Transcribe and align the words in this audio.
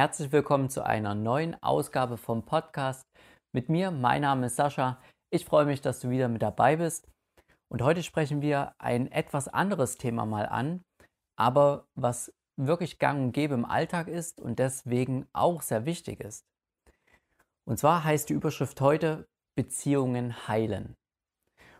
Herzlich 0.00 0.32
willkommen 0.32 0.70
zu 0.70 0.82
einer 0.82 1.14
neuen 1.14 1.62
Ausgabe 1.62 2.16
vom 2.16 2.42
Podcast 2.42 3.04
mit 3.52 3.68
mir. 3.68 3.90
Mein 3.90 4.22
Name 4.22 4.46
ist 4.46 4.56
Sascha. 4.56 4.98
Ich 5.28 5.44
freue 5.44 5.66
mich, 5.66 5.82
dass 5.82 6.00
du 6.00 6.08
wieder 6.08 6.28
mit 6.28 6.40
dabei 6.40 6.76
bist. 6.76 7.06
Und 7.68 7.82
heute 7.82 8.02
sprechen 8.02 8.40
wir 8.40 8.72
ein 8.78 9.12
etwas 9.12 9.46
anderes 9.46 9.98
Thema 9.98 10.24
mal 10.24 10.46
an, 10.46 10.80
aber 11.36 11.84
was 11.96 12.32
wirklich 12.56 12.98
gang 12.98 13.20
und 13.20 13.32
gäbe 13.32 13.52
im 13.52 13.66
Alltag 13.66 14.08
ist 14.08 14.40
und 14.40 14.58
deswegen 14.58 15.26
auch 15.34 15.60
sehr 15.60 15.84
wichtig 15.84 16.20
ist. 16.20 16.46
Und 17.66 17.78
zwar 17.78 18.02
heißt 18.02 18.30
die 18.30 18.34
Überschrift 18.34 18.80
heute 18.80 19.26
Beziehungen 19.54 20.48
heilen. 20.48 20.96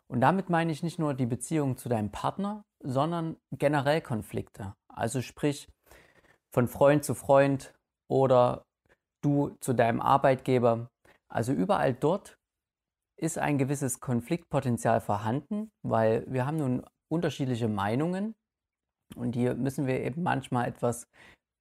Und 0.09 0.21
damit 0.21 0.51
meine 0.51 0.73
ich 0.73 0.83
nicht 0.83 0.99
nur 0.99 1.15
die 1.15 1.25
Beziehung 1.25 1.79
zu 1.79 1.89
deinem 1.89 2.11
Partner, 2.11 2.65
sondern 2.85 3.39
generell 3.51 4.03
Konflikte. 4.03 4.75
Also 4.89 5.23
sprich 5.23 5.71
von 6.53 6.69
Freund 6.69 7.03
zu 7.03 7.15
Freund 7.15 7.73
oder 8.11 8.67
du 9.23 9.57
zu 9.61 9.73
deinem 9.73 10.01
Arbeitgeber. 10.01 10.91
Also 11.29 11.53
überall 11.53 11.95
dort 11.95 12.37
ist 13.17 13.39
ein 13.39 13.59
gewisses 13.59 14.01
Konfliktpotenzial 14.01 15.01
vorhanden, 15.01 15.71
weil 15.83 16.25
wir 16.27 16.47
haben 16.47 16.57
nun 16.57 16.85
unterschiedliche 17.09 17.69
Meinungen 17.69 18.35
und 19.15 19.35
die 19.35 19.49
müssen 19.55 19.87
wir 19.87 20.01
eben 20.01 20.23
manchmal 20.23 20.69
etwas 20.69 21.07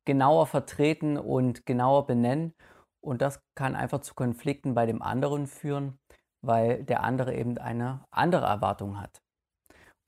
genauer 0.05 0.47
vertreten 0.47 1.17
und 1.17 1.65
genauer 1.65 2.07
benennen. 2.07 2.53
Und 3.01 3.21
das 3.21 3.41
kann 3.55 3.75
einfach 3.75 4.01
zu 4.01 4.13
Konflikten 4.13 4.73
bei 4.73 4.85
dem 4.85 5.01
anderen 5.01 5.47
führen, 5.47 5.99
weil 6.41 6.83
der 6.83 7.03
andere 7.03 7.35
eben 7.35 7.57
eine 7.57 8.05
andere 8.11 8.45
Erwartung 8.45 8.99
hat. 8.99 9.21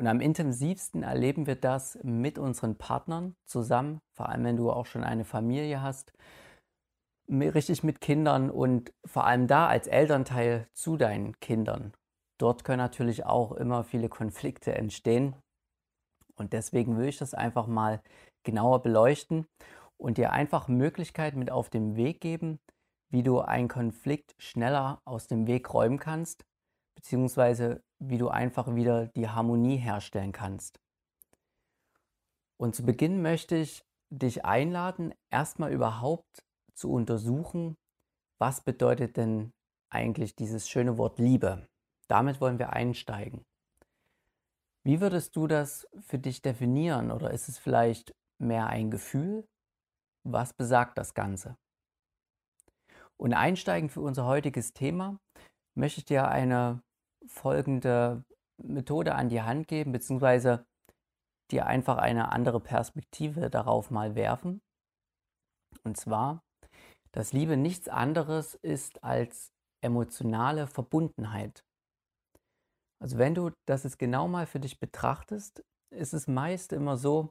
Und 0.02 0.08
am 0.08 0.20
intensivsten 0.20 1.04
erleben 1.04 1.46
wir 1.46 1.56
das 1.56 2.00
mit 2.02 2.40
unseren 2.40 2.76
Partnern 2.76 3.36
zusammen, 3.46 4.02
vor 4.18 4.30
allem 4.30 4.44
wenn 4.46 4.58
du 4.58 4.72
auch 4.72 4.88
schon 4.88 5.04
eine 5.04 5.26
Familie 5.26 5.84
hast, 5.84 6.12
richtig 7.30 7.84
mit 7.84 8.02
Kindern 8.02 8.50
und 8.50 8.92
vor 9.06 9.26
allem 9.26 9.46
da 9.46 9.68
als 9.68 9.86
Elternteil 9.86 10.68
zu 10.74 10.98
deinen 10.98 11.40
Kindern. 11.40 11.94
Dort 12.40 12.64
können 12.64 12.80
natürlich 12.80 13.28
auch 13.28 13.52
immer 13.52 13.84
viele 13.84 14.10
Konflikte 14.10 14.74
entstehen. 14.74 15.36
Und 16.34 16.54
deswegen 16.54 16.98
will 16.98 17.08
ich 17.08 17.20
das 17.20 17.36
einfach 17.36 17.68
mal 17.68 18.02
genauer 18.42 18.82
beleuchten 18.82 19.46
und 19.98 20.18
dir 20.18 20.32
einfach 20.32 20.68
Möglichkeiten 20.68 21.38
mit 21.38 21.52
auf 21.52 21.70
den 21.70 21.96
Weg 21.96 22.22
geben, 22.22 22.60
wie 23.12 23.22
du 23.22 23.40
einen 23.40 23.68
Konflikt 23.68 24.34
schneller 24.40 25.00
aus 25.06 25.28
dem 25.28 25.46
Weg 25.46 25.72
räumen 25.72 26.00
kannst, 26.00 26.44
beziehungsweise 26.96 27.84
wie 28.02 28.18
du 28.18 28.30
einfach 28.30 28.74
wieder 28.74 29.08
die 29.08 29.30
Harmonie 29.30 29.78
herstellen 29.78 30.32
kannst. 30.32 30.80
Und 32.58 32.76
zu 32.76 32.84
Beginn 32.84 33.22
möchte 33.22 33.56
ich 33.56 33.84
dich 34.10 34.44
einladen, 34.44 35.14
erstmal 35.30 35.72
überhaupt 35.72 36.44
zu 36.74 36.92
untersuchen, 36.92 37.78
was 38.40 38.64
bedeutet 38.64 39.18
denn 39.18 39.54
eigentlich 39.90 40.36
dieses 40.36 40.68
schöne 40.68 40.98
Wort 40.98 41.20
Liebe. 41.20 41.68
Damit 42.08 42.42
wollen 42.42 42.60
wir 42.60 42.74
einsteigen. 42.74 43.46
Wie 44.84 45.00
würdest 45.00 45.36
du 45.36 45.46
das 45.46 45.88
für 46.00 46.18
dich 46.18 46.42
definieren 46.42 47.12
oder 47.12 47.32
ist 47.32 47.50
es 47.50 47.60
vielleicht 47.60 48.16
mehr 48.40 48.68
ein 48.68 48.90
Gefühl? 48.90 49.48
Was 50.24 50.54
besagt 50.54 50.98
das 50.98 51.14
Ganze? 51.14 51.56
Und 53.18 53.34
einsteigen 53.34 53.90
für 53.90 54.02
unser 54.02 54.26
heutiges 54.26 54.74
Thema 54.74 55.20
möchte 55.76 56.00
ich 56.00 56.06
dir 56.06 56.28
eine 56.28 56.82
folgende 57.28 58.24
Methode 58.58 59.16
an 59.16 59.30
die 59.30 59.42
Hand 59.42 59.68
geben, 59.68 59.92
beziehungsweise 59.92 60.66
dir 61.52 61.66
einfach 61.66 61.98
eine 61.98 62.32
andere 62.32 62.60
Perspektive 62.60 63.50
darauf 63.50 63.92
mal 63.92 64.16
werfen. 64.16 64.62
Und 65.84 65.98
zwar, 65.98 66.44
dass 67.12 67.34
Liebe 67.34 67.58
nichts 67.58 67.90
anderes 67.90 68.56
ist 68.56 69.04
als 69.04 69.52
emotionale 69.84 70.68
Verbundenheit. 70.68 71.64
Also 73.02 73.18
wenn 73.18 73.34
du 73.34 73.52
das 73.68 73.84
jetzt 73.84 74.00
genau 74.00 74.28
mal 74.28 74.46
für 74.46 74.60
dich 74.60 74.80
betrachtest, 74.80 75.64
ist 75.92 76.14
es 76.14 76.28
meist 76.28 76.72
immer 76.72 76.98
so, 76.98 77.30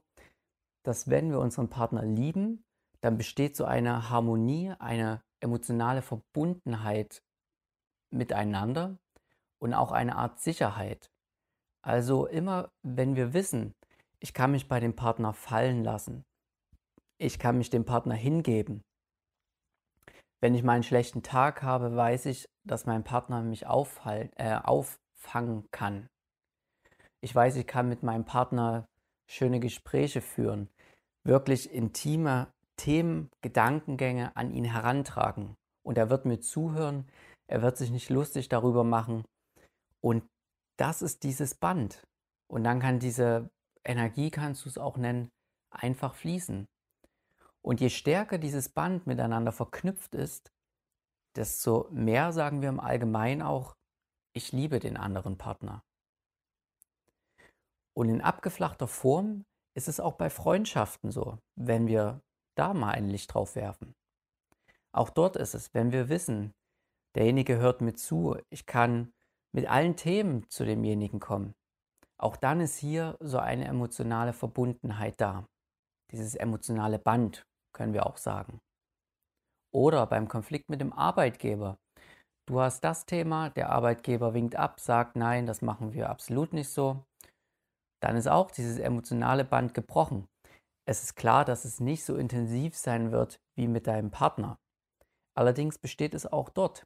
dass 0.83 1.09
wenn 1.09 1.31
wir 1.31 1.39
unseren 1.39 1.69
Partner 1.69 2.03
lieben, 2.03 2.63
dann 3.01 3.17
besteht 3.17 3.55
so 3.55 3.65
eine 3.65 4.09
Harmonie, 4.09 4.73
eine 4.79 5.23
emotionale 5.39 6.01
Verbundenheit 6.01 7.23
miteinander 8.13 8.97
und 9.61 9.73
auch 9.73 9.91
eine 9.91 10.15
Art 10.15 10.39
Sicherheit. 10.39 11.09
Also 11.83 12.25
immer, 12.25 12.69
wenn 12.83 13.15
wir 13.15 13.33
wissen, 13.33 13.73
ich 14.19 14.33
kann 14.33 14.51
mich 14.51 14.67
bei 14.67 14.79
dem 14.79 14.95
Partner 14.95 15.33
fallen 15.33 15.83
lassen, 15.83 16.23
ich 17.17 17.39
kann 17.39 17.57
mich 17.57 17.69
dem 17.69 17.85
Partner 17.85 18.15
hingeben. 18.15 18.81
Wenn 20.41 20.55
ich 20.55 20.63
mal 20.63 20.73
einen 20.73 20.83
schlechten 20.83 21.21
Tag 21.21 21.61
habe, 21.61 21.95
weiß 21.95 22.25
ich, 22.25 22.45
dass 22.67 22.87
mein 22.87 23.03
Partner 23.03 23.43
mich 23.43 23.63
äh, 23.63 24.55
auffangen 24.63 25.67
kann. 25.71 26.07
Ich 27.23 27.33
weiß, 27.33 27.55
ich 27.57 27.67
kann 27.67 27.87
mit 27.87 28.01
meinem 28.01 28.25
Partner 28.25 28.87
schöne 29.29 29.59
Gespräche 29.59 30.21
führen, 30.21 30.69
wirklich 31.23 31.71
intime 31.71 32.51
Themen, 32.77 33.29
Gedankengänge 33.41 34.35
an 34.35 34.49
ihn 34.49 34.65
herantragen. 34.65 35.55
Und 35.83 35.99
er 35.99 36.09
wird 36.09 36.25
mir 36.25 36.39
zuhören, 36.39 37.07
er 37.47 37.61
wird 37.61 37.77
sich 37.77 37.91
nicht 37.91 38.09
lustig 38.09 38.49
darüber 38.49 38.83
machen, 38.83 39.23
und 40.01 40.27
das 40.77 41.01
ist 41.01 41.23
dieses 41.23 41.55
Band. 41.55 42.05
Und 42.47 42.63
dann 42.63 42.79
kann 42.79 42.99
diese 42.99 43.49
Energie, 43.83 44.31
kannst 44.31 44.65
du 44.65 44.69
es 44.69 44.77
auch 44.77 44.97
nennen, 44.97 45.31
einfach 45.69 46.15
fließen. 46.15 46.67
Und 47.61 47.79
je 47.79 47.89
stärker 47.89 48.37
dieses 48.37 48.69
Band 48.69 49.07
miteinander 49.07 49.51
verknüpft 49.51 50.15
ist, 50.15 50.51
desto 51.35 51.87
mehr 51.91 52.33
sagen 52.33 52.61
wir 52.61 52.69
im 52.69 52.79
Allgemeinen 52.79 53.41
auch, 53.41 53.75
ich 54.33 54.51
liebe 54.51 54.79
den 54.79 54.97
anderen 54.97 55.37
Partner. 55.37 55.83
Und 57.93 58.09
in 58.09 58.21
abgeflachter 58.21 58.87
Form 58.87 59.45
ist 59.75 59.87
es 59.87 59.99
auch 59.99 60.13
bei 60.13 60.29
Freundschaften 60.29 61.11
so, 61.11 61.37
wenn 61.55 61.87
wir 61.87 62.21
da 62.55 62.73
mal 62.73 62.91
ein 62.91 63.07
Licht 63.07 63.33
drauf 63.33 63.55
werfen. 63.55 63.95
Auch 64.91 65.09
dort 65.09 65.35
ist 65.37 65.53
es, 65.53 65.73
wenn 65.73 65.91
wir 65.91 66.09
wissen, 66.09 66.53
derjenige 67.15 67.57
hört 67.57 67.81
mir 67.81 67.93
zu, 67.93 68.37
ich 68.49 68.65
kann 68.65 69.13
mit 69.53 69.69
allen 69.69 69.95
Themen 69.95 70.49
zu 70.49 70.65
demjenigen 70.65 71.19
kommen, 71.19 71.53
auch 72.21 72.35
dann 72.35 72.61
ist 72.61 72.77
hier 72.77 73.17
so 73.19 73.39
eine 73.39 73.65
emotionale 73.65 74.33
Verbundenheit 74.33 75.19
da. 75.19 75.47
Dieses 76.11 76.35
emotionale 76.35 76.99
Band, 76.99 77.43
können 77.73 77.93
wir 77.93 78.05
auch 78.05 78.17
sagen. 78.17 78.59
Oder 79.73 80.05
beim 80.05 80.27
Konflikt 80.27 80.69
mit 80.69 80.81
dem 80.81 80.93
Arbeitgeber. 80.93 81.77
Du 82.47 82.59
hast 82.59 82.83
das 82.83 83.05
Thema, 83.05 83.49
der 83.49 83.69
Arbeitgeber 83.69 84.33
winkt 84.33 84.55
ab, 84.55 84.79
sagt, 84.79 85.15
nein, 85.15 85.45
das 85.45 85.61
machen 85.61 85.93
wir 85.93 86.09
absolut 86.09 86.53
nicht 86.53 86.69
so. 86.69 87.03
Dann 88.03 88.15
ist 88.15 88.27
auch 88.27 88.51
dieses 88.51 88.77
emotionale 88.77 89.45
Band 89.45 89.73
gebrochen. 89.73 90.27
Es 90.87 91.03
ist 91.03 91.15
klar, 91.15 91.45
dass 91.45 91.65
es 91.65 91.79
nicht 91.79 92.03
so 92.03 92.15
intensiv 92.17 92.75
sein 92.75 93.11
wird 93.11 93.39
wie 93.55 93.67
mit 93.67 93.87
deinem 93.87 94.11
Partner. 94.11 94.59
Allerdings 95.37 95.77
besteht 95.77 96.13
es 96.13 96.25
auch 96.25 96.49
dort. 96.49 96.85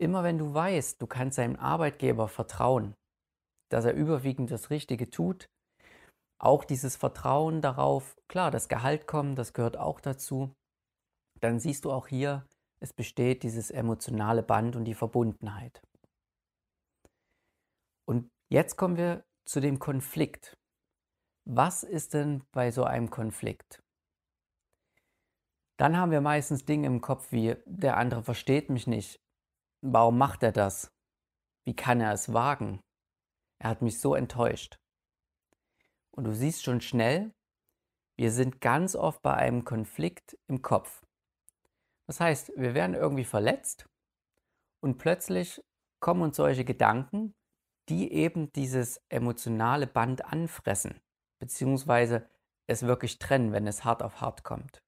Immer 0.00 0.22
wenn 0.22 0.38
du 0.38 0.54
weißt, 0.54 1.02
du 1.02 1.06
kannst 1.06 1.38
deinem 1.38 1.56
Arbeitgeber 1.56 2.28
vertrauen, 2.28 2.94
dass 3.70 3.84
er 3.84 3.94
überwiegend 3.94 4.50
das 4.50 4.70
Richtige 4.70 5.10
tut, 5.10 5.48
auch 6.40 6.64
dieses 6.64 6.96
Vertrauen 6.96 7.60
darauf, 7.60 8.16
klar, 8.28 8.50
das 8.50 8.68
Gehalt 8.68 9.06
kommt, 9.08 9.38
das 9.38 9.52
gehört 9.52 9.76
auch 9.76 10.00
dazu, 10.00 10.54
dann 11.40 11.58
siehst 11.58 11.84
du 11.84 11.92
auch 11.92 12.06
hier, 12.06 12.46
es 12.80 12.92
besteht 12.92 13.42
dieses 13.42 13.70
emotionale 13.70 14.44
Band 14.44 14.76
und 14.76 14.84
die 14.84 14.94
Verbundenheit. 14.94 15.82
Und 18.06 18.30
jetzt 18.50 18.76
kommen 18.76 18.96
wir 18.96 19.24
zu 19.44 19.60
dem 19.60 19.80
Konflikt. 19.80 20.56
Was 21.44 21.82
ist 21.82 22.14
denn 22.14 22.44
bei 22.52 22.70
so 22.70 22.84
einem 22.84 23.10
Konflikt? 23.10 23.82
Dann 25.76 25.96
haben 25.96 26.10
wir 26.10 26.20
meistens 26.20 26.64
Dinge 26.64 26.86
im 26.86 27.00
Kopf 27.00 27.32
wie, 27.32 27.56
der 27.64 27.96
andere 27.96 28.22
versteht 28.22 28.70
mich 28.70 28.86
nicht, 28.86 29.20
Warum 29.80 30.18
macht 30.18 30.42
er 30.42 30.52
das? 30.52 30.92
Wie 31.64 31.74
kann 31.74 32.00
er 32.00 32.12
es 32.12 32.32
wagen? 32.32 32.80
Er 33.60 33.70
hat 33.70 33.82
mich 33.82 34.00
so 34.00 34.14
enttäuscht. 34.14 34.78
Und 36.10 36.24
du 36.24 36.34
siehst 36.34 36.64
schon 36.64 36.80
schnell, 36.80 37.32
wir 38.16 38.32
sind 38.32 38.60
ganz 38.60 38.96
oft 38.96 39.22
bei 39.22 39.34
einem 39.34 39.64
Konflikt 39.64 40.36
im 40.48 40.62
Kopf. 40.62 41.04
Das 42.06 42.20
heißt, 42.20 42.52
wir 42.56 42.74
werden 42.74 42.94
irgendwie 42.94 43.24
verletzt 43.24 43.88
und 44.80 44.98
plötzlich 44.98 45.62
kommen 46.00 46.22
uns 46.22 46.36
solche 46.36 46.64
Gedanken, 46.64 47.34
die 47.88 48.12
eben 48.12 48.52
dieses 48.52 49.00
emotionale 49.08 49.86
Band 49.86 50.24
anfressen, 50.24 51.00
beziehungsweise 51.38 52.28
es 52.66 52.82
wirklich 52.82 53.18
trennen, 53.18 53.52
wenn 53.52 53.66
es 53.66 53.84
hart 53.84 54.02
auf 54.02 54.20
hart 54.20 54.42
kommt. 54.42 54.82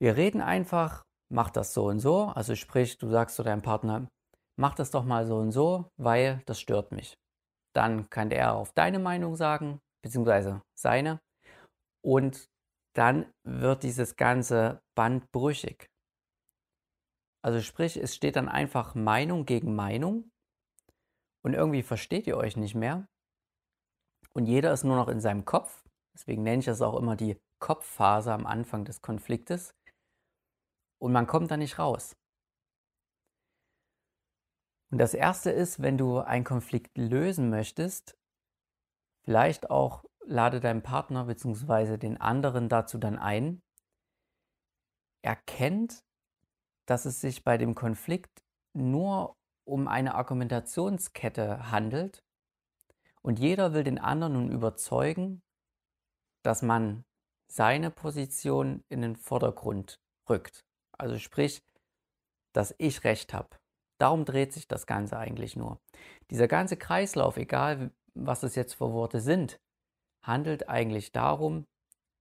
Wir 0.00 0.16
reden 0.16 0.40
einfach 0.40 1.04
mach 1.32 1.50
das 1.50 1.74
so 1.74 1.86
und 1.86 1.98
so. 1.98 2.26
Also 2.26 2.54
sprich, 2.54 2.98
du 2.98 3.08
sagst 3.08 3.36
zu 3.36 3.42
deinem 3.42 3.62
Partner, 3.62 4.08
mach 4.56 4.74
das 4.74 4.90
doch 4.90 5.04
mal 5.04 5.26
so 5.26 5.36
und 5.38 5.52
so, 5.52 5.88
weil 5.96 6.42
das 6.46 6.60
stört 6.60 6.92
mich. 6.92 7.14
Dann 7.74 8.10
kann 8.10 8.30
er 8.30 8.54
auf 8.54 8.72
deine 8.72 8.98
Meinung 8.98 9.34
sagen, 9.36 9.80
beziehungsweise 10.02 10.62
seine. 10.78 11.20
Und 12.04 12.48
dann 12.94 13.32
wird 13.44 13.82
dieses 13.82 14.16
ganze 14.16 14.82
Band 14.94 15.30
brüchig. 15.32 15.86
Also 17.42 17.60
sprich, 17.60 17.96
es 17.96 18.14
steht 18.14 18.36
dann 18.36 18.48
einfach 18.48 18.94
Meinung 18.94 19.46
gegen 19.46 19.74
Meinung 19.74 20.30
und 21.42 21.54
irgendwie 21.54 21.82
versteht 21.82 22.26
ihr 22.26 22.36
euch 22.36 22.56
nicht 22.56 22.74
mehr 22.74 23.06
und 24.34 24.46
jeder 24.46 24.72
ist 24.72 24.84
nur 24.84 24.96
noch 24.96 25.08
in 25.08 25.20
seinem 25.20 25.44
Kopf. 25.44 25.82
Deswegen 26.14 26.42
nenne 26.42 26.60
ich 26.60 26.66
das 26.66 26.82
auch 26.82 26.96
immer 26.98 27.16
die 27.16 27.36
Kopfphase 27.58 28.32
am 28.32 28.46
Anfang 28.46 28.84
des 28.84 29.00
Konfliktes 29.00 29.74
und 31.02 31.10
man 31.10 31.26
kommt 31.26 31.50
da 31.50 31.56
nicht 31.56 31.80
raus. 31.80 32.16
Und 34.92 34.98
das 34.98 35.14
Erste 35.14 35.50
ist, 35.50 35.82
wenn 35.82 35.98
du 35.98 36.20
einen 36.20 36.44
Konflikt 36.44 36.96
lösen 36.96 37.50
möchtest, 37.50 38.16
vielleicht 39.24 39.68
auch 39.68 40.04
lade 40.24 40.60
deinen 40.60 40.82
Partner 40.82 41.24
bzw. 41.24 41.96
den 41.96 42.20
anderen 42.20 42.68
dazu 42.68 42.98
dann 42.98 43.18
ein, 43.18 43.62
erkennt, 45.22 46.04
dass 46.86 47.04
es 47.04 47.20
sich 47.20 47.42
bei 47.42 47.58
dem 47.58 47.74
Konflikt 47.74 48.44
nur 48.72 49.36
um 49.64 49.88
eine 49.88 50.14
Argumentationskette 50.14 51.72
handelt 51.72 52.22
und 53.22 53.40
jeder 53.40 53.72
will 53.72 53.82
den 53.82 53.98
anderen 53.98 54.34
nun 54.34 54.52
überzeugen, 54.52 55.42
dass 56.44 56.62
man 56.62 57.04
seine 57.48 57.90
Position 57.90 58.84
in 58.88 59.02
den 59.02 59.16
Vordergrund 59.16 60.00
rückt. 60.28 60.64
Also 60.98 61.18
sprich, 61.18 61.62
dass 62.54 62.74
ich 62.78 63.04
recht 63.04 63.32
habe. 63.34 63.48
Darum 63.98 64.24
dreht 64.24 64.52
sich 64.52 64.66
das 64.66 64.86
Ganze 64.86 65.16
eigentlich 65.16 65.56
nur. 65.56 65.80
Dieser 66.30 66.48
ganze 66.48 66.76
Kreislauf, 66.76 67.36
egal 67.36 67.92
was 68.14 68.42
es 68.42 68.54
jetzt 68.54 68.74
für 68.74 68.92
Worte 68.92 69.20
sind, 69.20 69.60
handelt 70.24 70.68
eigentlich 70.68 71.12
darum, 71.12 71.66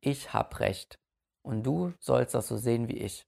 ich 0.03 0.33
habe 0.33 0.59
recht 0.59 0.99
und 1.43 1.63
du 1.63 1.93
sollst 1.99 2.33
das 2.33 2.47
so 2.47 2.57
sehen 2.57 2.87
wie 2.87 2.97
ich. 2.97 3.25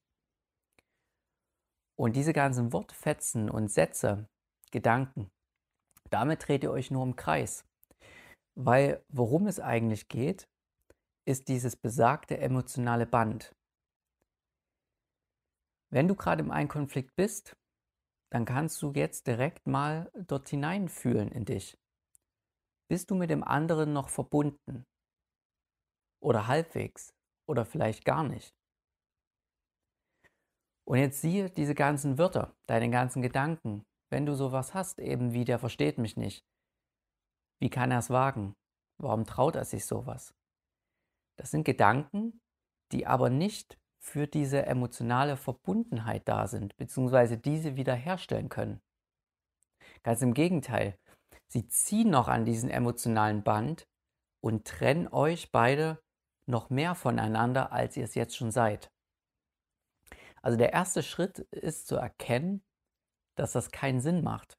Und 1.96 2.16
diese 2.16 2.34
ganzen 2.34 2.74
Wortfetzen 2.74 3.50
und 3.50 3.70
Sätze, 3.70 4.28
Gedanken, 4.72 5.30
damit 6.10 6.48
dreht 6.48 6.64
ihr 6.64 6.72
euch 6.72 6.90
nur 6.92 7.04
im 7.04 7.16
Kreis. 7.16 7.66
Weil 8.56 9.04
worum 9.10 9.48
es 9.48 9.60
eigentlich 9.60 10.08
geht, 10.08 10.48
ist 11.26 11.48
dieses 11.48 11.76
besagte 11.76 12.38
emotionale 12.38 13.06
Band. 13.06 13.56
Wenn 15.94 16.08
du 16.08 16.16
gerade 16.16 16.42
im 16.42 16.50
einen 16.50 16.70
Konflikt 16.70 17.16
bist, 17.16 17.56
dann 18.32 18.46
kannst 18.46 18.82
du 18.82 18.94
jetzt 18.94 19.28
direkt 19.28 19.68
mal 19.68 20.12
dort 20.16 20.50
hineinfühlen 20.50 21.32
in 21.32 21.46
dich. 21.46 21.78
Bist 22.90 23.12
du 23.12 23.16
mit 23.16 23.30
dem 23.30 23.44
anderen 23.44 23.94
noch 23.94 24.10
verbunden? 24.10 24.88
Oder 26.20 26.48
halbwegs? 26.48 27.14
Oder 27.48 27.64
vielleicht 27.64 28.06
gar 28.06 28.24
nicht? 28.24 28.56
Und 30.84 30.98
jetzt 30.98 31.22
siehe 31.22 31.52
diese 31.52 31.76
ganzen 31.76 32.18
Wörter, 32.18 32.56
deine 32.66 32.90
ganzen 32.90 33.22
Gedanken. 33.22 33.86
Wenn 34.10 34.26
du 34.26 34.34
sowas 34.34 34.74
hast, 34.74 34.98
eben 34.98 35.34
wie 35.34 35.46
der 35.46 35.60
versteht 35.60 36.00
mich 36.00 36.18
nicht. 36.18 36.44
Wie 37.60 37.70
kann 37.70 37.92
er 37.92 38.00
es 38.00 38.10
wagen? 38.10 38.56
Warum 39.00 39.26
traut 39.26 39.56
er 39.56 39.66
sich 39.66 39.86
sowas? 39.86 40.34
Das 41.38 41.52
sind 41.52 41.66
Gedanken, 41.66 42.42
die 42.92 43.06
aber 43.06 43.30
nicht 43.30 43.78
für 44.04 44.28
diese 44.28 44.66
emotionale 44.66 45.38
Verbundenheit 45.38 46.28
da 46.28 46.48
sind, 46.48 46.76
beziehungsweise 46.76 47.38
diese 47.38 47.78
wiederherstellen 47.78 48.50
können. 48.50 48.82
Ganz 50.04 50.22
im 50.22 50.34
Gegenteil, 50.34 51.00
sie 51.48 51.68
ziehen 51.68 52.10
noch 52.10 52.28
an 52.28 52.44
diesen 52.44 52.70
emotionalen 52.70 53.44
Band 53.44 53.88
und 54.42 54.68
trennen 54.68 55.08
euch 55.08 55.52
beide 55.52 56.00
noch 56.46 56.70
mehr 56.70 56.96
voneinander, 56.96 57.72
als 57.72 57.96
ihr 57.96 58.04
es 58.04 58.14
jetzt 58.14 58.36
schon 58.36 58.52
seid. 58.52 58.92
Also 60.42 60.58
der 60.58 60.74
erste 60.74 61.02
Schritt 61.02 61.40
ist 61.40 61.88
zu 61.88 61.96
erkennen, 61.96 62.62
dass 63.36 63.54
das 63.54 63.72
keinen 63.72 64.02
Sinn 64.02 64.22
macht. 64.22 64.58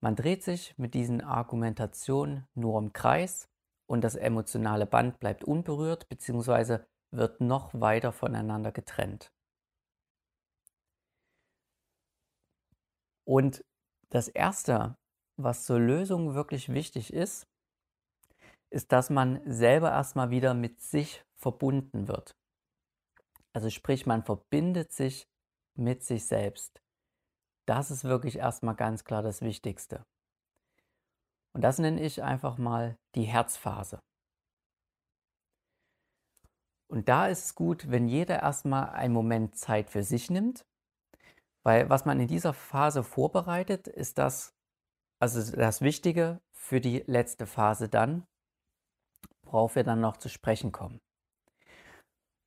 Man 0.00 0.14
dreht 0.14 0.44
sich 0.44 0.78
mit 0.78 0.94
diesen 0.94 1.20
Argumentationen 1.20 2.46
nur 2.54 2.78
im 2.78 2.92
Kreis 2.92 3.48
und 3.86 4.02
das 4.02 4.14
emotionale 4.14 4.86
Band 4.86 5.18
bleibt 5.18 5.42
unberührt 5.42 6.08
bzw 6.08 6.78
wird 7.10 7.40
noch 7.40 7.72
weiter 7.74 8.12
voneinander 8.12 8.72
getrennt. 8.72 9.32
Und 13.24 13.64
das 14.10 14.28
Erste, 14.28 14.96
was 15.36 15.64
zur 15.64 15.78
Lösung 15.78 16.34
wirklich 16.34 16.72
wichtig 16.72 17.12
ist, 17.12 17.46
ist, 18.70 18.92
dass 18.92 19.10
man 19.10 19.40
selber 19.50 19.90
erstmal 19.90 20.30
wieder 20.30 20.54
mit 20.54 20.80
sich 20.80 21.24
verbunden 21.36 22.08
wird. 22.08 22.36
Also 23.52 23.70
sprich, 23.70 24.06
man 24.06 24.22
verbindet 24.22 24.92
sich 24.92 25.28
mit 25.74 26.04
sich 26.04 26.26
selbst. 26.26 26.80
Das 27.66 27.90
ist 27.90 28.04
wirklich 28.04 28.36
erstmal 28.36 28.74
ganz 28.74 29.04
klar 29.04 29.22
das 29.22 29.42
Wichtigste. 29.42 30.04
Und 31.52 31.62
das 31.62 31.78
nenne 31.78 32.00
ich 32.00 32.22
einfach 32.22 32.58
mal 32.58 32.96
die 33.14 33.24
Herzphase. 33.24 34.00
Und 36.90 37.08
da 37.08 37.28
ist 37.28 37.44
es 37.44 37.54
gut, 37.54 37.88
wenn 37.92 38.08
jeder 38.08 38.42
erstmal 38.42 38.90
einen 38.90 39.14
Moment 39.14 39.56
Zeit 39.56 39.90
für 39.90 40.02
sich 40.02 40.28
nimmt, 40.28 40.66
weil 41.62 41.88
was 41.88 42.04
man 42.04 42.18
in 42.18 42.26
dieser 42.26 42.52
Phase 42.52 43.04
vorbereitet, 43.04 43.86
ist 43.86 44.18
das, 44.18 44.56
also 45.20 45.54
das 45.56 45.82
Wichtige 45.82 46.40
für 46.52 46.80
die 46.80 47.04
letzte 47.06 47.46
Phase 47.46 47.88
dann, 47.88 48.26
worauf 49.44 49.76
wir 49.76 49.84
dann 49.84 50.00
noch 50.00 50.16
zu 50.16 50.28
sprechen 50.28 50.72
kommen. 50.72 50.98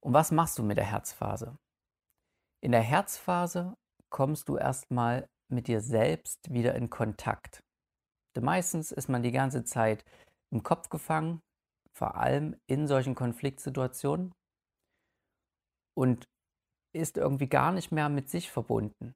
Und 0.03 0.13
was 0.13 0.31
machst 0.31 0.59
du 0.59 0.63
mit 0.63 0.77
der 0.77 0.91
Herzphase? 0.91 1.57
In 2.61 2.73
der 2.73 2.81
Herzphase 2.81 3.77
kommst 4.09 4.49
du 4.49 4.57
erstmal 4.57 5.25
mit 5.49 5.69
dir 5.69 5.79
selbst 5.79 6.51
wieder 6.51 6.75
in 6.75 6.89
Kontakt. 6.89 7.63
Denn 8.35 8.43
meistens 8.43 8.91
ist 8.91 9.07
man 9.07 9.23
die 9.23 9.31
ganze 9.31 9.63
Zeit 9.63 10.03
im 10.51 10.63
Kopf 10.63 10.89
gefangen, 10.89 11.39
vor 11.93 12.15
allem 12.15 12.55
in 12.67 12.87
solchen 12.87 13.15
Konfliktsituationen 13.15 14.33
und 15.95 16.27
ist 16.93 17.17
irgendwie 17.17 17.47
gar 17.47 17.71
nicht 17.71 17.91
mehr 17.91 18.09
mit 18.09 18.29
sich 18.29 18.51
verbunden. 18.51 19.13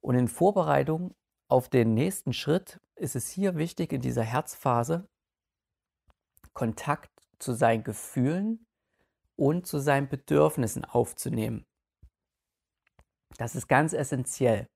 Und 0.00 0.16
in 0.16 0.28
Vorbereitung 0.28 1.14
auf 1.48 1.68
den 1.68 1.94
nächsten 1.94 2.32
Schritt 2.32 2.80
ist 2.96 3.14
es 3.14 3.28
hier 3.28 3.56
wichtig, 3.56 3.92
in 3.92 4.00
dieser 4.00 4.22
Herzphase 4.22 5.08
Kontakt 6.52 7.10
zu 7.38 7.52
seinen 7.54 7.84
Gefühlen 7.84 8.66
und 9.36 9.66
zu 9.66 9.78
seinen 9.78 10.08
Bedürfnissen 10.08 10.84
aufzunehmen. 10.84 11.64
Das 13.38 13.54
ist 13.54 13.68
ganz 13.68 13.92
essentiell, 13.92 14.68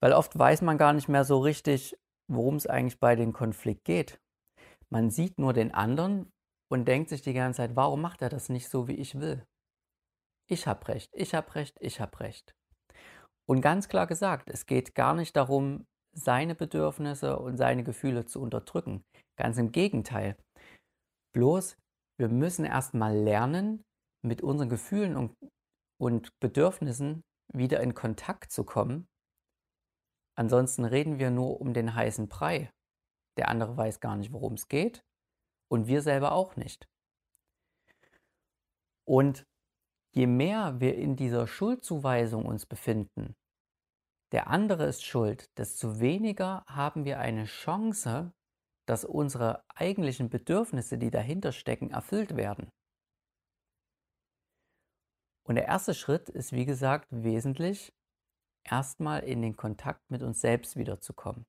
weil 0.00 0.12
oft 0.12 0.36
weiß 0.36 0.62
man 0.62 0.78
gar 0.78 0.92
nicht 0.92 1.08
mehr 1.08 1.24
so 1.24 1.38
richtig, 1.38 1.96
worum 2.28 2.56
es 2.56 2.66
eigentlich 2.66 2.98
bei 2.98 3.14
dem 3.16 3.32
Konflikt 3.32 3.84
geht. 3.84 4.20
Man 4.92 5.10
sieht 5.10 5.38
nur 5.38 5.52
den 5.52 5.72
anderen 5.72 6.32
und 6.70 6.86
denkt 6.86 7.10
sich 7.10 7.22
die 7.22 7.32
ganze 7.32 7.58
Zeit, 7.58 7.76
warum 7.76 8.00
macht 8.00 8.22
er 8.22 8.28
das 8.28 8.48
nicht 8.48 8.68
so, 8.68 8.88
wie 8.88 8.96
ich 8.96 9.18
will? 9.20 9.44
Ich 10.48 10.66
habe 10.66 10.88
recht, 10.88 11.10
ich 11.14 11.34
habe 11.34 11.54
recht, 11.54 11.76
ich 11.80 12.00
habe 12.00 12.18
recht. 12.20 12.54
Und 13.48 13.60
ganz 13.60 13.88
klar 13.88 14.06
gesagt, 14.06 14.50
es 14.50 14.66
geht 14.66 14.94
gar 14.94 15.14
nicht 15.14 15.36
darum, 15.36 15.86
seine 16.12 16.54
Bedürfnisse 16.54 17.38
und 17.38 17.56
seine 17.56 17.84
Gefühle 17.84 18.26
zu 18.26 18.40
unterdrücken. 18.40 19.04
Ganz 19.36 19.58
im 19.58 19.70
Gegenteil. 19.72 20.36
Bloß, 21.32 21.76
wir 22.18 22.28
müssen 22.28 22.64
erstmal 22.64 23.16
lernen, 23.16 23.84
mit 24.22 24.42
unseren 24.42 24.68
Gefühlen 24.68 25.16
und, 25.16 25.34
und 25.98 26.38
Bedürfnissen 26.40 27.22
wieder 27.52 27.80
in 27.80 27.94
Kontakt 27.94 28.52
zu 28.52 28.64
kommen. 28.64 29.08
Ansonsten 30.36 30.84
reden 30.84 31.18
wir 31.18 31.30
nur 31.30 31.60
um 31.60 31.72
den 31.74 31.94
heißen 31.94 32.28
Brei. 32.28 32.70
Der 33.36 33.48
andere 33.48 33.76
weiß 33.76 34.00
gar 34.00 34.16
nicht, 34.16 34.32
worum 34.32 34.54
es 34.54 34.68
geht 34.68 35.04
und 35.70 35.86
wir 35.86 36.02
selber 36.02 36.32
auch 36.32 36.56
nicht. 36.56 36.88
Und 39.06 39.46
je 40.14 40.26
mehr 40.26 40.80
wir 40.80 40.96
in 40.96 41.16
dieser 41.16 41.46
Schuldzuweisung 41.46 42.44
uns 42.44 42.66
befinden, 42.66 43.34
der 44.32 44.46
andere 44.46 44.86
ist 44.86 45.04
schuld, 45.04 45.50
desto 45.58 45.98
weniger 45.98 46.64
haben 46.66 47.04
wir 47.04 47.18
eine 47.18 47.46
Chance, 47.46 48.32
dass 48.86 49.04
unsere 49.04 49.64
eigentlichen 49.74 50.30
Bedürfnisse, 50.30 50.98
die 50.98 51.10
dahinter 51.10 51.52
stecken, 51.52 51.90
erfüllt 51.90 52.36
werden. 52.36 52.70
Und 55.44 55.56
der 55.56 55.66
erste 55.66 55.94
Schritt 55.94 56.28
ist, 56.28 56.52
wie 56.52 56.64
gesagt, 56.64 57.08
wesentlich, 57.10 57.92
erstmal 58.62 59.24
in 59.24 59.42
den 59.42 59.56
Kontakt 59.56 60.08
mit 60.10 60.22
uns 60.22 60.40
selbst 60.40 60.76
wiederzukommen. 60.76 61.44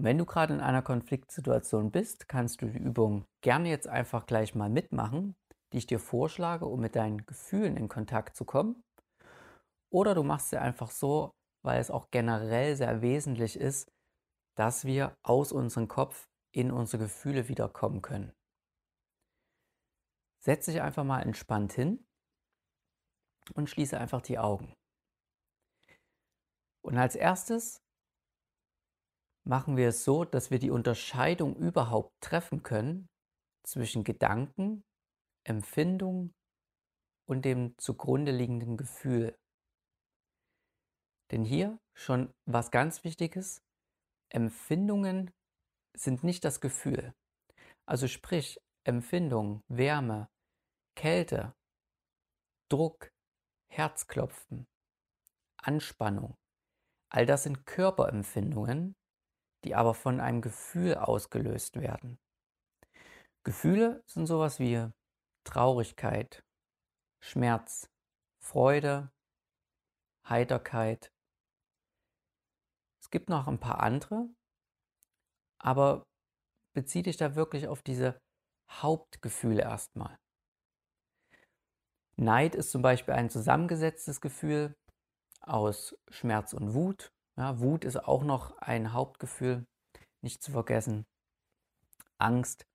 Und 0.00 0.04
wenn 0.04 0.16
du 0.16 0.24
gerade 0.24 0.54
in 0.54 0.60
einer 0.60 0.80
Konfliktsituation 0.80 1.90
bist, 1.90 2.26
kannst 2.26 2.62
du 2.62 2.70
die 2.70 2.78
Übung 2.78 3.26
gerne 3.42 3.68
jetzt 3.68 3.86
einfach 3.86 4.24
gleich 4.24 4.54
mal 4.54 4.70
mitmachen, 4.70 5.36
die 5.74 5.76
ich 5.76 5.86
dir 5.86 5.98
vorschlage, 5.98 6.64
um 6.64 6.80
mit 6.80 6.96
deinen 6.96 7.26
Gefühlen 7.26 7.76
in 7.76 7.90
Kontakt 7.90 8.34
zu 8.34 8.46
kommen. 8.46 8.82
Oder 9.92 10.14
du 10.14 10.22
machst 10.22 10.48
sie 10.48 10.58
einfach 10.58 10.90
so, 10.90 11.32
weil 11.62 11.78
es 11.82 11.90
auch 11.90 12.10
generell 12.10 12.76
sehr 12.76 13.02
wesentlich 13.02 13.60
ist, 13.60 13.92
dass 14.56 14.86
wir 14.86 15.18
aus 15.22 15.52
unserem 15.52 15.86
Kopf 15.86 16.30
in 16.50 16.70
unsere 16.70 17.02
Gefühle 17.02 17.48
wiederkommen 17.48 18.00
können. 18.00 18.32
Setz 20.42 20.64
dich 20.64 20.80
einfach 20.80 21.04
mal 21.04 21.20
entspannt 21.20 21.74
hin 21.74 22.06
und 23.52 23.68
schließe 23.68 24.00
einfach 24.00 24.22
die 24.22 24.38
Augen. 24.38 24.72
Und 26.82 26.96
als 26.96 27.16
erstes 27.16 27.82
machen 29.44 29.76
wir 29.76 29.88
es 29.88 30.04
so, 30.04 30.24
dass 30.24 30.50
wir 30.50 30.58
die 30.58 30.70
Unterscheidung 30.70 31.56
überhaupt 31.56 32.12
treffen 32.20 32.62
können 32.62 33.08
zwischen 33.64 34.04
Gedanken, 34.04 34.84
Empfindung 35.44 36.32
und 37.26 37.44
dem 37.44 37.76
zugrunde 37.78 38.32
liegenden 38.32 38.76
Gefühl. 38.76 39.36
Denn 41.30 41.44
hier 41.44 41.78
schon 41.94 42.32
was 42.44 42.70
ganz 42.70 43.04
Wichtiges, 43.04 43.62
Empfindungen 44.30 45.30
sind 45.96 46.24
nicht 46.24 46.44
das 46.44 46.60
Gefühl. 46.60 47.14
Also 47.86 48.08
sprich, 48.08 48.60
Empfindung, 48.84 49.62
Wärme, 49.68 50.28
Kälte, 50.96 51.54
Druck, 52.68 53.10
Herzklopfen, 53.68 54.66
Anspannung, 55.58 56.34
all 57.10 57.26
das 57.26 57.44
sind 57.44 57.66
Körperempfindungen, 57.66 58.94
die 59.64 59.74
aber 59.74 59.94
von 59.94 60.20
einem 60.20 60.40
Gefühl 60.40 60.94
ausgelöst 60.94 61.80
werden. 61.80 62.18
Gefühle 63.44 64.02
sind 64.06 64.26
sowas 64.26 64.58
wie 64.58 64.86
Traurigkeit, 65.44 66.44
Schmerz, 67.20 67.90
Freude, 68.38 69.10
Heiterkeit. 70.28 71.12
Es 73.00 73.10
gibt 73.10 73.28
noch 73.28 73.48
ein 73.48 73.58
paar 73.58 73.80
andere, 73.80 74.28
aber 75.58 76.06
bezieh 76.74 77.02
dich 77.02 77.16
da 77.16 77.34
wirklich 77.34 77.68
auf 77.68 77.82
diese 77.82 78.20
Hauptgefühle 78.70 79.62
erstmal. 79.62 80.18
Neid 82.16 82.54
ist 82.54 82.70
zum 82.70 82.82
Beispiel 82.82 83.14
ein 83.14 83.30
zusammengesetztes 83.30 84.20
Gefühl 84.20 84.76
aus 85.40 85.96
Schmerz 86.08 86.52
und 86.52 86.74
Wut. 86.74 87.12
Ja, 87.40 87.58
Wut 87.58 87.86
ist 87.86 87.96
auch 87.96 88.22
noch 88.22 88.58
ein 88.58 88.92
Hauptgefühl, 88.92 89.64
nicht 90.20 90.42
zu 90.42 90.52
vergessen. 90.52 91.06
Angst. 92.18 92.66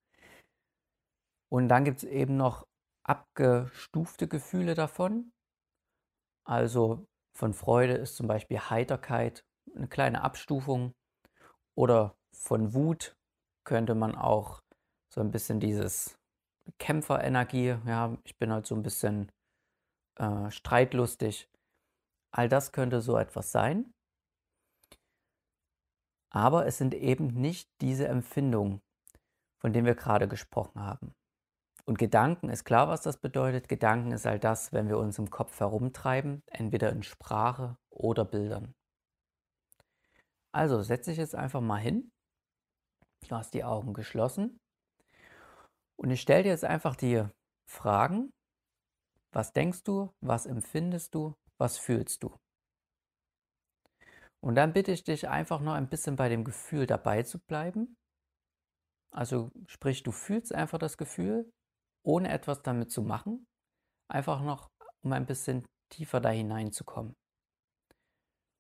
Und 1.51 1.67
dann 1.69 1.86
gibt 1.86 2.00
es 2.00 2.03
eben 2.03 2.36
noch 2.36 2.65
abgestufte 3.03 4.27
Gefühle 4.27 4.74
davon. 4.74 5.31
Also 6.48 7.05
von 7.38 7.53
Freude 7.53 7.93
ist 7.93 8.15
zum 8.15 8.25
Beispiel 8.25 8.60
Heiterkeit 8.60 9.45
eine 9.75 9.88
kleine 9.88 10.24
Abstufung. 10.24 10.95
Oder 11.77 12.15
von 12.34 12.74
Wut 12.74 13.15
könnte 13.65 13.93
man 13.93 14.15
auch 14.15 14.63
so 15.13 15.22
ein 15.22 15.29
bisschen 15.29 15.60
dieses 15.60 16.17
Kämpferenergie, 16.79 17.77
ja, 17.86 18.17
ich 18.24 18.36
bin 18.39 18.51
halt 18.51 18.65
so 18.65 18.74
ein 18.74 18.81
bisschen 18.81 19.31
äh, 20.17 20.50
streitlustig. 20.50 21.48
All 22.31 22.50
das 22.50 22.72
könnte 22.72 23.01
so 23.01 23.15
etwas 23.15 23.51
sein. 23.51 23.94
Aber 26.35 26.65
es 26.65 26.77
sind 26.77 26.93
eben 26.93 27.27
nicht 27.27 27.69
diese 27.79 28.09
Empfindungen, 28.09 28.81
von 29.57 29.71
denen 29.71 29.85
wir 29.85 29.95
gerade 29.95 30.27
gesprochen 30.27 30.81
haben. 30.81 31.15
Und 31.85 31.97
Gedanken 31.97 32.49
ist 32.49 32.65
klar, 32.65 32.89
was 32.89 33.01
das 33.01 33.21
bedeutet. 33.21 33.69
Gedanken 33.69 34.11
ist 34.11 34.25
all 34.25 34.37
das, 34.37 34.73
wenn 34.73 34.89
wir 34.89 34.97
uns 34.97 35.17
im 35.17 35.29
Kopf 35.29 35.57
herumtreiben, 35.61 36.43
entweder 36.47 36.89
in 36.89 37.03
Sprache 37.03 37.77
oder 37.89 38.25
Bildern. 38.25 38.75
Also 40.51 40.81
setze 40.81 41.13
ich 41.13 41.17
jetzt 41.17 41.35
einfach 41.35 41.61
mal 41.61 41.79
hin. 41.79 42.11
Du 43.29 43.35
hast 43.37 43.53
die 43.53 43.63
Augen 43.63 43.93
geschlossen. 43.93 44.59
Und 45.95 46.11
ich 46.11 46.19
stelle 46.19 46.43
dir 46.43 46.49
jetzt 46.49 46.65
einfach 46.65 46.97
die 46.97 47.23
Fragen, 47.65 48.33
was 49.31 49.53
denkst 49.53 49.83
du? 49.83 50.11
Was 50.19 50.47
empfindest 50.47 51.15
du? 51.15 51.33
Was 51.57 51.77
fühlst 51.77 52.23
du? 52.23 52.35
Und 54.45 54.53
dann 54.53 54.73
bitte 54.73 54.91
ich 54.91 55.03
dich 55.03 55.27
einfach 55.27 55.59
noch 55.59 55.73
ein 55.73 55.89
bisschen 55.89 56.17
bei 56.17 56.29
dem 56.29 56.43
Gefühl 56.43 56.85
dabei 56.85 57.23
zu 57.23 57.39
bleiben. 57.39 57.97
Also 59.11 59.49
sprich, 59.65 60.03
du 60.03 60.11
fühlst 60.11 60.53
einfach 60.53 60.77
das 60.77 60.97
Gefühl, 60.97 61.51
ohne 62.03 62.29
etwas 62.29 62.61
damit 62.61 62.91
zu 62.91 63.01
machen. 63.01 63.47
Einfach 64.07 64.43
noch, 64.43 64.69
um 65.01 65.13
ein 65.13 65.25
bisschen 65.25 65.65
tiefer 65.89 66.21
da 66.21 66.29
hineinzukommen. 66.29 67.15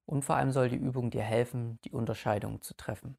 Und 0.09 0.25
vor 0.25 0.37
allem 0.37 0.51
soll 0.51 0.69
die 0.69 0.75
Übung 0.75 1.11
dir 1.11 1.21
helfen, 1.21 1.77
die 1.85 1.91
Unterscheidung 1.91 2.63
zu 2.63 2.73
treffen. 2.75 3.15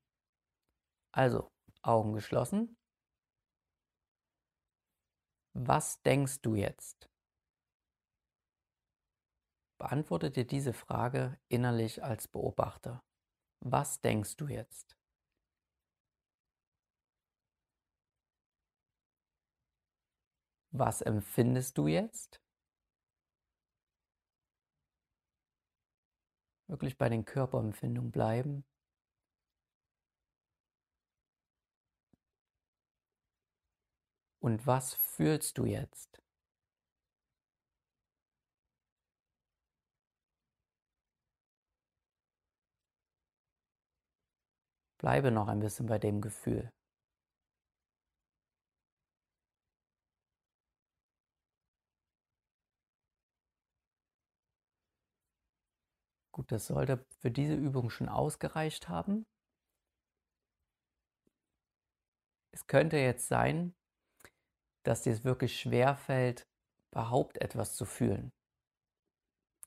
Also, 1.13 1.49
Augen 1.83 2.15
geschlossen. 2.15 2.77
Was 5.55 6.03
denkst 6.03 6.41
du 6.43 6.57
jetzt? 6.57 7.09
Beantworte 9.79 10.31
dir 10.31 10.47
diese 10.47 10.73
Frage 10.73 11.39
innerlich 11.49 12.03
als 12.03 12.29
Beobachter. 12.29 13.03
Was 13.61 14.01
denkst 14.01 14.37
du 14.37 14.49
jetzt? 14.49 14.97
Was 20.73 21.03
empfindest 21.03 21.79
du 21.79 21.87
jetzt? 21.89 22.41
Wirklich 26.69 26.97
bei 26.99 27.09
den 27.09 27.25
Körperempfindungen 27.25 28.11
bleiben. 28.11 28.65
Und 34.41 34.67
was 34.67 34.95
fühlst 34.95 35.59
du 35.59 35.65
jetzt? 35.65 36.23
Bleibe 45.07 45.31
noch 45.31 45.47
ein 45.47 45.61
bisschen 45.61 45.87
bei 45.87 46.01
dem 46.01 46.21
Gefühl. 46.21 46.69
Gut, 56.31 56.53
das 56.53 56.69
sollte 56.69 57.05
für 57.19 57.33
diese 57.33 57.55
Übung 57.55 57.91
schon 57.91 58.09
ausgereicht 58.09 58.89
haben. 58.89 59.27
Es 62.51 62.67
könnte 62.67 62.97
jetzt 62.97 63.29
sein, 63.29 63.73
dass 64.85 65.03
dir 65.03 65.13
es 65.13 65.23
wirklich 65.23 65.61
schwer 65.61 65.97
fällt, 65.97 66.47
überhaupt 66.91 67.37
etwas 67.43 67.75
zu 67.77 67.85
fühlen. 67.85 68.31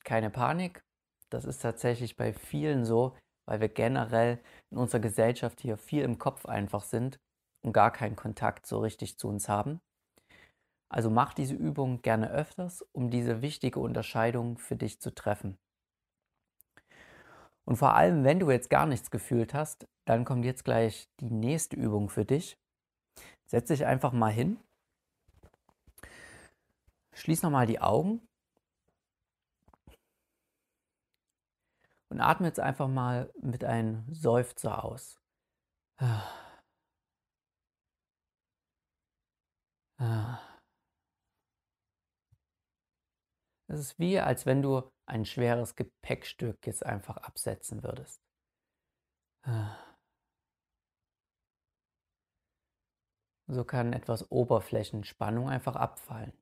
Keine 0.03 0.29
Panik, 0.29 0.81
das 1.29 1.46
ist 1.46 1.60
tatsächlich 1.62 2.15
bei 2.17 2.34
vielen 2.34 2.84
so, 2.86 3.15
weil 3.50 3.62
wir 3.62 3.70
generell 3.70 4.39
in 4.70 4.77
unserer 4.77 5.01
Gesellschaft 5.01 5.60
hier 5.60 5.75
viel 5.75 6.03
im 6.03 6.20
Kopf 6.20 6.46
einfach 6.46 6.84
sind 6.84 7.20
und 7.65 7.74
gar 7.74 7.91
keinen 7.91 8.15
Kontakt 8.15 8.68
so 8.68 8.77
richtig 8.77 9.18
zu 9.18 9.27
uns 9.27 9.50
haben. 9.50 9.82
Also 10.88 11.10
mach 11.10 11.34
diese 11.34 11.56
Übung 11.56 12.03
gerne 12.03 12.29
öfters, 12.29 12.86
um 12.91 13.10
diese 13.10 13.41
wichtige 13.41 13.79
Unterscheidung 13.79 14.60
für 14.60 14.75
dich 14.75 15.01
zu 15.01 15.15
treffen. 15.15 15.58
Und 17.65 17.77
vor 17.77 17.96
allem, 17.96 18.24
wenn 18.24 18.39
du 18.39 18.51
jetzt 18.51 18.70
gar 18.70 18.86
nichts 18.86 19.10
gefühlt 19.10 19.56
hast, 19.56 19.88
dann 20.06 20.25
kommt 20.25 20.46
jetzt 20.46 20.63
gleich 20.63 21.10
die 21.20 21.32
nächste 21.32 21.75
Übung 21.75 22.10
für 22.10 22.25
dich. 22.25 22.56
Setz 23.48 23.70
dich 23.70 23.84
einfach 23.84 24.12
mal 24.12 24.32
hin. 24.32 24.60
Schließ 27.15 27.41
nochmal 27.41 27.65
die 27.65 27.82
Augen 27.82 28.22
Und 32.10 32.22
atme 32.22 32.48
jetzt 32.48 32.60
einfach 32.60 32.88
mal 32.88 33.32
mit 33.42 33.63
einem 33.63 34.06
Seufzer 34.13 34.84
aus. 34.84 35.20
Es 43.68 43.80
ist 43.80 44.00
wie, 44.00 44.20
als 44.20 44.46
wenn 44.46 44.62
du 44.62 44.89
ein 45.06 45.25
schweres 45.25 45.75
Gepäckstück 45.75 46.66
jetzt 46.66 46.86
einfach 46.86 47.18
absetzen 47.18 47.84
würdest. 47.84 48.22
So 53.48 53.63
kann 53.66 53.94
etwas 53.94 54.32
Oberflächenspannung 54.32 55.50
einfach 55.50 55.75
abfallen. 55.75 56.34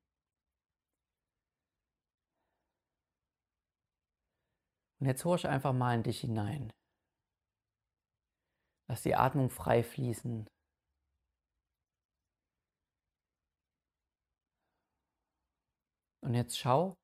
Und 4.99 5.05
jetzt 5.07 5.25
horch 5.25 5.47
einfach 5.47 5.73
mal 5.73 5.95
in 5.95 6.03
dich 6.03 6.21
hinein. 6.21 6.71
Lass 8.89 9.03
die 9.03 9.15
Atmung 9.15 9.49
frei 9.49 9.83
fließen. 9.83 10.47
Und 16.21 16.33
jetzt 16.33 16.57
schau, 16.57 16.97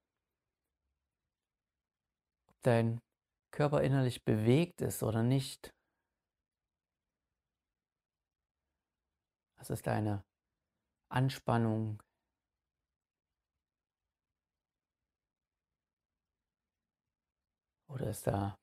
ob 2.50 2.62
dein 2.63 3.00
Körper 3.51 3.81
innerlich 3.81 4.23
bewegt 4.23 4.81
ist 4.81 5.03
oder 5.03 5.23
nicht. 5.23 5.69
Was 9.57 9.69
ist 9.69 9.88
deine 9.88 10.25
Anspannung? 11.09 12.01
Oder 17.93 18.09
ist 18.09 18.25
da 18.25 18.55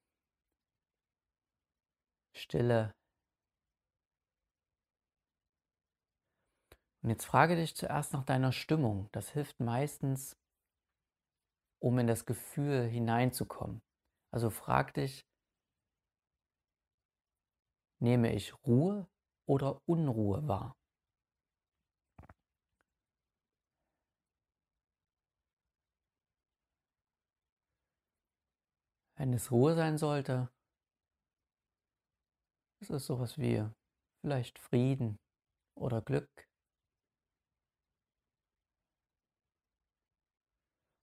Stille? 2.36 2.92
Und 7.02 7.10
jetzt 7.10 7.24
frage 7.26 7.54
dich 7.54 7.76
zuerst 7.76 8.12
nach 8.12 8.24
deiner 8.24 8.50
Stimmung. 8.50 9.08
Das 9.12 9.30
hilft 9.30 9.60
meistens, 9.60 10.36
um 11.80 11.98
in 12.00 12.08
das 12.08 12.26
Gefühl 12.26 12.88
hineinzukommen. 12.88 13.80
Also 14.32 14.50
frag 14.50 14.94
dich, 14.94 15.24
nehme 18.02 18.34
ich 18.34 18.52
Ruhe 18.66 19.06
oder 19.46 19.80
Unruhe 19.86 20.48
wahr? 20.48 20.79
Wenn 29.20 29.34
es 29.34 29.50
Ruhe 29.50 29.74
sein 29.74 29.98
sollte, 29.98 30.50
ist 32.80 32.88
es 32.88 33.04
sowas 33.04 33.36
wie 33.36 33.62
vielleicht 34.22 34.58
Frieden 34.58 35.18
oder 35.76 36.00
Glück. 36.00 36.48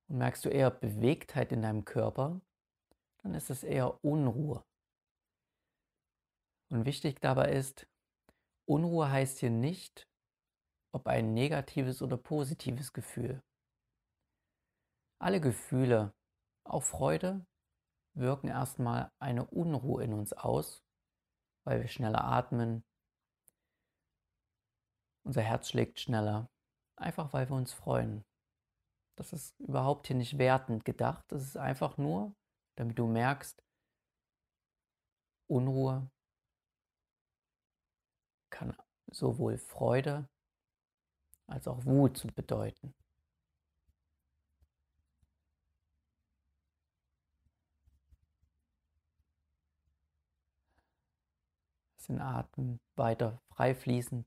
Und 0.10 0.18
merkst 0.18 0.44
du 0.46 0.50
eher 0.50 0.72
Bewegtheit 0.72 1.52
in 1.52 1.62
deinem 1.62 1.86
Körper, 1.86 2.42
dann 3.22 3.36
ist 3.36 3.52
es 3.52 3.64
eher 3.64 4.04
Unruhe. 4.04 4.66
Und 6.72 6.86
wichtig 6.86 7.20
dabei 7.22 7.52
ist, 7.52 7.88
Unruhe 8.66 9.12
heißt 9.12 9.38
hier 9.38 9.52
nicht, 9.52 10.10
ob 10.92 11.06
ein 11.06 11.36
negatives 11.36 12.02
oder 12.02 12.18
positives 12.18 12.94
Gefühl. 12.94 13.44
Alle 15.22 15.40
Gefühle, 15.40 16.16
auch 16.64 16.82
Freude, 16.82 17.46
wirken 18.18 18.48
erstmal 18.48 19.12
eine 19.20 19.46
Unruhe 19.46 20.04
in 20.04 20.14
uns 20.14 20.34
aus, 20.34 20.84
weil 21.66 21.82
wir 21.82 21.88
schneller 21.88 22.24
atmen, 22.24 22.84
unser 25.24 25.42
Herz 25.42 25.70
schlägt 25.70 26.00
schneller, 26.00 26.50
einfach 26.96 27.34
weil 27.34 27.50
wir 27.50 27.56
uns 27.56 27.74
freuen. 27.74 28.24
Das 29.18 29.34
ist 29.34 29.60
überhaupt 29.60 30.08
hier 30.08 30.16
nicht 30.16 30.38
wertend 30.38 30.86
gedacht. 30.86 31.26
Das 31.30 31.44
ist 31.44 31.58
einfach 31.58 31.98
nur, 31.98 32.36
damit 32.76 32.98
du 32.98 33.08
merkst, 33.08 33.62
Unruhe 35.48 36.10
kann 38.50 38.76
sowohl 39.12 39.58
Freude 39.58 40.30
als 41.48 41.68
auch 41.68 41.86
Wut 41.86 42.34
bedeuten. 42.36 42.94
Den 52.08 52.22
Atem 52.22 52.80
weiter 52.96 53.42
frei 53.50 53.76
fließen. 53.76 54.26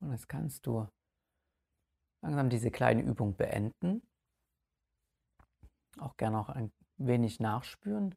Und 0.00 0.12
jetzt 0.12 0.28
kannst 0.28 0.66
du 0.66 0.88
langsam 2.22 2.48
diese 2.48 2.70
kleine 2.70 3.02
Übung 3.02 3.36
beenden. 3.36 4.02
Auch 5.98 6.16
gerne 6.16 6.36
noch 6.36 6.48
ein 6.48 6.72
wenig 6.96 7.40
nachspüren. 7.40 8.14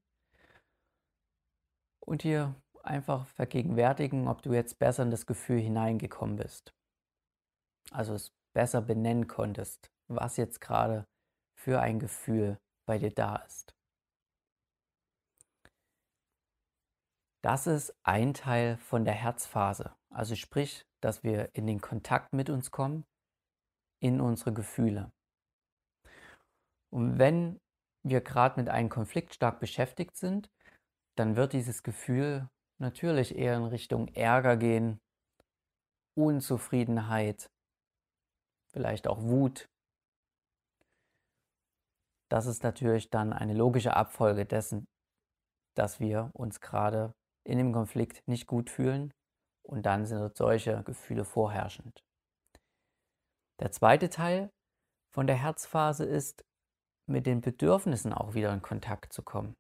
Und 2.00 2.22
hier 2.22 2.56
einfach 2.86 3.28
vergegenwärtigen, 3.28 4.28
ob 4.28 4.41
du 4.41 4.54
jetzt 4.54 4.80
besser 4.80 5.04
in 5.04 5.12
das 5.12 5.26
Gefühl 5.26 5.60
hineingekommen 5.60 6.36
bist. 6.36 6.74
Also 7.91 8.13
es 8.13 8.32
besser 8.54 8.82
benennen 8.82 9.28
konntest, 9.28 9.91
was 10.08 10.38
jetzt 10.38 10.62
gerade 10.62 11.06
für 11.56 11.82
ein 11.82 12.00
Gefühl 12.00 12.58
bei 12.88 12.98
dir 12.98 13.12
da 13.12 13.38
ist. 13.38 13.74
Das 17.44 17.65
ist 17.65 17.96
ein 18.04 18.34
Teil 18.34 18.78
von 18.78 19.04
der 19.04 19.15
Herzphase. 19.15 19.96
Also 20.13 20.36
sprich, 20.36 20.86
dass 21.02 21.24
wir 21.24 21.56
in 21.56 21.65
den 21.65 21.82
Kontakt 21.82 22.34
mit 22.34 22.50
uns 22.50 22.70
kommen, 22.70 23.06
in 24.00 24.22
unsere 24.22 24.54
Gefühle. 24.54 25.12
Und 26.91 27.17
wenn 27.17 27.60
wir 28.04 28.22
gerade 28.22 28.60
mit 28.60 28.70
einem 28.70 28.89
Konflikt 28.89 29.34
stark 29.34 29.60
beschäftigt 29.60 30.17
sind, 30.17 30.52
dann 31.17 31.36
wird 31.36 31.54
dieses 31.54 31.84
Gefühl 31.84 32.50
natürlich 32.82 33.36
eher 33.36 33.56
in 33.56 33.63
Richtung 33.63 34.08
Ärger 34.10 34.58
gehen, 34.58 35.00
Unzufriedenheit, 36.17 37.50
vielleicht 38.74 39.08
auch 39.08 39.22
Wut. 39.22 39.70
Das 42.30 42.46
ist 42.46 42.63
natürlich 42.63 43.10
dann 43.10 43.34
eine 43.34 43.54
logische 43.54 43.96
Abfolge 43.96 44.46
dessen, 44.46 44.88
dass 45.76 46.00
wir 46.00 46.32
uns 46.34 46.60
gerade 46.60 47.13
in 47.44 47.58
dem 47.58 47.72
Konflikt 47.72 48.28
nicht 48.28 48.48
gut 48.48 48.70
fühlen 48.70 49.13
und 49.63 49.86
dann 49.86 50.06
sind 50.06 50.36
solche 50.36 50.84
Gefühle 50.84 51.24
vorherrschend. 51.24 52.04
Der 53.60 53.72
zweite 53.72 54.10
Teil 54.10 54.50
von 55.13 55.28
der 55.28 55.36
Herzphase 55.36 56.06
ist, 56.06 56.44
mit 57.08 57.26
den 57.26 57.41
Bedürfnissen 57.41 58.13
auch 58.13 58.34
wieder 58.34 58.54
in 58.54 58.62
Kontakt 58.62 59.12
zu 59.12 59.22
kommen. 59.22 59.54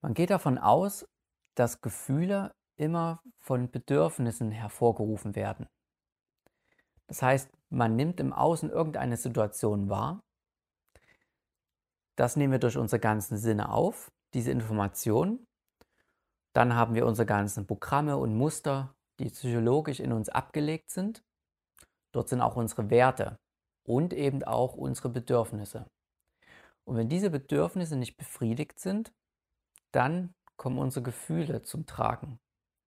Man 0.00 0.14
geht 0.14 0.30
davon 0.30 0.58
aus, 0.58 1.06
dass 1.54 1.80
Gefühle 1.80 2.54
immer 2.76 3.22
von 3.38 3.70
Bedürfnissen 3.70 4.50
hervorgerufen 4.50 5.34
werden. 5.34 5.68
Das 7.06 7.22
heißt, 7.22 7.50
man 7.68 7.96
nimmt 7.96 8.20
im 8.20 8.32
Außen 8.32 8.70
irgendeine 8.70 9.16
Situation 9.16 9.90
wahr. 9.90 10.22
Das 12.16 12.36
nehmen 12.36 12.52
wir 12.52 12.58
durch 12.58 12.76
unsere 12.76 13.00
ganzen 13.00 13.36
Sinne 13.36 13.72
auf, 13.72 14.10
diese 14.32 14.50
Information. 14.50 15.46
Dann 16.54 16.74
haben 16.74 16.94
wir 16.94 17.06
unsere 17.06 17.26
ganzen 17.26 17.66
Programme 17.66 18.16
und 18.16 18.36
Muster, 18.36 18.94
die 19.18 19.28
psychologisch 19.28 20.00
in 20.00 20.12
uns 20.12 20.28
abgelegt 20.28 20.90
sind. 20.90 21.22
Dort 22.12 22.28
sind 22.28 22.40
auch 22.40 22.56
unsere 22.56 22.90
Werte 22.90 23.38
und 23.86 24.12
eben 24.12 24.42
auch 24.44 24.74
unsere 24.74 25.10
Bedürfnisse. 25.10 25.86
Und 26.84 26.96
wenn 26.96 27.08
diese 27.08 27.30
Bedürfnisse 27.30 27.96
nicht 27.96 28.16
befriedigt 28.16 28.80
sind, 28.80 29.12
dann 29.92 30.34
kommen 30.56 30.78
unsere 30.78 31.02
Gefühle 31.02 31.62
zum 31.62 31.86
Tragen. 31.86 32.38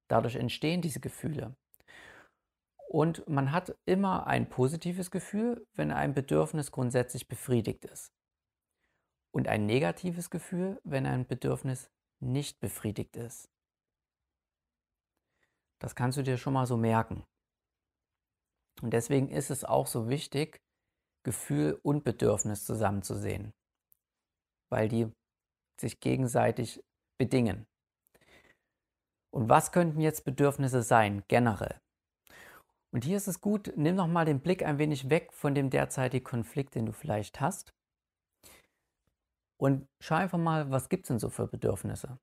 Dadurch 0.08 0.36
entstehen 0.36 0.82
diese 0.82 1.00
Gefühle. 1.00 1.56
Und 2.88 3.28
man 3.28 3.52
hat 3.52 3.76
immer 3.86 4.28
ein 4.28 4.48
positives 4.50 5.10
Gefühl, 5.10 5.66
wenn 5.74 5.92
ein 5.92 6.14
Bedürfnis 6.14 6.72
grundsätzlich 6.72 7.28
befriedigt 7.28 7.86
ist. 7.86 8.14
Und 9.32 9.48
ein 9.48 9.66
negatives 9.66 10.30
Gefühl, 10.30 10.80
wenn 10.84 11.08
ein 11.08 11.26
Bedürfnis 11.26 11.90
nicht 12.20 12.60
befriedigt 12.60 13.16
ist. 13.16 13.50
Das 15.80 15.96
kannst 15.96 16.18
du 16.18 16.22
dir 16.22 16.38
schon 16.38 16.54
mal 16.54 16.68
so 16.68 16.78
merken. 16.78 17.26
Und 18.82 18.92
deswegen 18.92 19.30
ist 19.30 19.50
es 19.50 19.66
auch 19.66 19.88
so 19.88 20.08
wichtig, 20.08 20.62
Gefühl 21.24 21.80
und 21.84 22.04
Bedürfnis 22.04 22.66
zusammenzusehen, 22.66 23.54
weil 24.70 24.88
die 24.88 25.12
sich 25.80 26.00
gegenseitig 26.00 26.84
bedingen. 27.18 27.66
Und 29.34 29.50
was 29.50 29.72
könnten 29.72 30.00
jetzt 30.00 30.26
Bedürfnisse 30.26 30.84
sein, 30.84 31.24
generell? 31.28 31.80
Und 32.94 33.04
hier 33.04 33.18
ist 33.18 33.28
es 33.28 33.42
gut, 33.42 33.74
nimm 33.76 33.96
noch 33.96 34.08
mal 34.08 34.26
den 34.26 34.42
Blick 34.42 34.64
ein 34.64 34.78
wenig 34.78 35.10
weg 35.10 35.34
von 35.34 35.56
dem 35.56 35.72
derzeitigen 35.72 36.24
Konflikt, 36.24 36.76
den 36.76 36.86
du 36.86 36.92
vielleicht 36.92 37.42
hast. 37.42 37.74
Und 39.58 39.88
schau 40.00 40.16
einfach 40.16 40.38
mal, 40.38 40.70
was 40.70 40.90
gibt 40.90 41.06
es 41.06 41.08
denn 41.08 41.20
so 41.20 41.30
für 41.30 41.48
Bedürfnisse? 41.48 42.20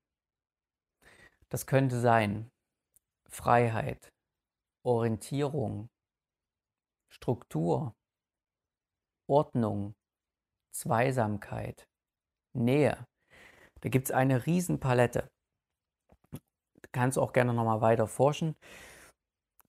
Das 1.48 1.66
könnte 1.66 2.00
sein 2.00 2.48
Freiheit, 3.28 4.12
Orientierung, 4.84 5.88
Struktur, 7.12 7.94
Ordnung, 9.28 9.94
Zweisamkeit, 10.72 11.88
Nähe. 12.52 13.06
Da 13.80 13.88
gibt 13.88 14.06
es 14.08 14.12
eine 14.12 14.46
Riesenpalette. 14.46 15.28
Du 16.32 16.88
kannst 16.92 17.18
auch 17.18 17.32
gerne 17.32 17.54
nochmal 17.54 17.80
weiter 17.80 18.06
forschen. 18.06 18.54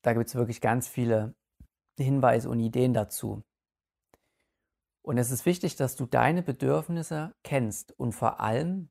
Da 0.01 0.13
gibt 0.13 0.27
es 0.27 0.35
wirklich 0.35 0.61
ganz 0.61 0.87
viele 0.87 1.35
Hinweise 1.99 2.49
und 2.49 2.59
Ideen 2.59 2.93
dazu. 2.93 3.43
Und 5.03 5.17
es 5.17 5.31
ist 5.31 5.45
wichtig, 5.45 5.75
dass 5.75 5.95
du 5.95 6.05
deine 6.05 6.43
Bedürfnisse 6.43 7.33
kennst 7.43 7.97
und 7.99 8.13
vor 8.13 8.39
allem 8.39 8.89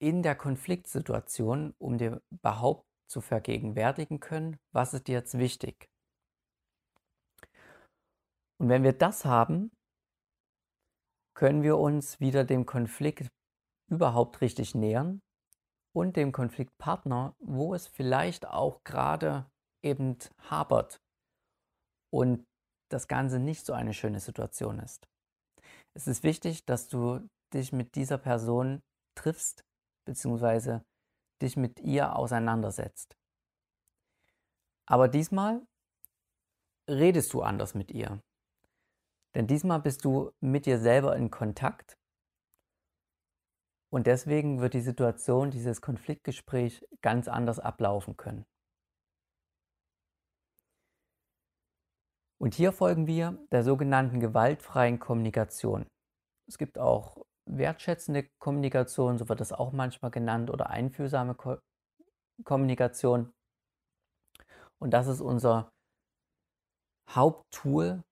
in 0.00 0.22
der 0.22 0.34
Konfliktsituation, 0.34 1.74
um 1.78 1.98
dir 1.98 2.22
überhaupt 2.30 2.86
zu 3.08 3.20
vergegenwärtigen 3.20 4.20
können, 4.20 4.58
was 4.72 4.94
ist 4.94 5.08
dir 5.08 5.14
jetzt 5.14 5.36
wichtig. 5.38 5.88
Und 8.58 8.68
wenn 8.68 8.84
wir 8.84 8.92
das 8.92 9.24
haben, 9.24 9.72
können 11.34 11.62
wir 11.62 11.78
uns 11.78 12.20
wieder 12.20 12.44
dem 12.44 12.66
Konflikt 12.66 13.30
überhaupt 13.90 14.40
richtig 14.40 14.74
nähern 14.74 15.20
und 15.92 16.16
dem 16.16 16.32
Konfliktpartner, 16.32 17.34
wo 17.40 17.74
es 17.74 17.86
vielleicht 17.86 18.46
auch 18.46 18.82
gerade 18.84 19.50
eben 19.82 20.16
hapert 20.48 21.00
und 22.10 22.46
das 22.88 23.08
Ganze 23.08 23.38
nicht 23.38 23.66
so 23.66 23.72
eine 23.72 23.94
schöne 23.94 24.20
Situation 24.20 24.78
ist. 24.78 25.06
Es 25.94 26.06
ist 26.06 26.22
wichtig, 26.22 26.64
dass 26.64 26.88
du 26.88 27.28
dich 27.52 27.72
mit 27.72 27.94
dieser 27.94 28.18
Person 28.18 28.82
triffst, 29.16 29.64
beziehungsweise 30.04 30.84
dich 31.42 31.56
mit 31.56 31.80
ihr 31.80 32.16
auseinandersetzt. 32.16 33.16
Aber 34.86 35.08
diesmal 35.08 35.62
redest 36.88 37.32
du 37.32 37.42
anders 37.42 37.74
mit 37.74 37.90
ihr. 37.90 38.20
Denn 39.34 39.46
diesmal 39.46 39.80
bist 39.80 40.04
du 40.04 40.32
mit 40.40 40.66
dir 40.66 40.78
selber 40.80 41.16
in 41.16 41.30
Kontakt 41.30 41.99
und 43.92 44.06
deswegen 44.06 44.60
wird 44.60 44.74
die 44.74 44.80
Situation, 44.80 45.50
dieses 45.50 45.80
Konfliktgespräch 45.80 46.86
ganz 47.02 47.28
anders 47.28 47.58
ablaufen 47.58 48.16
können. 48.16 48.44
Und 52.40 52.54
hier 52.54 52.72
folgen 52.72 53.06
wir 53.06 53.38
der 53.50 53.64
sogenannten 53.64 54.18
gewaltfreien 54.18 54.98
Kommunikation. 54.98 55.86
Es 56.48 56.56
gibt 56.56 56.78
auch 56.78 57.18
wertschätzende 57.46 58.28
Kommunikation, 58.38 59.18
so 59.18 59.28
wird 59.28 59.40
das 59.40 59.52
auch 59.52 59.72
manchmal 59.72 60.10
genannt, 60.10 60.50
oder 60.50 60.70
einfühlsame 60.70 61.34
Ko 61.34 61.58
Kommunikation. 62.44 63.34
Und 64.78 64.92
das 64.92 65.06
ist 65.06 65.20
unser 65.20 65.70
Haupttool 67.10 68.02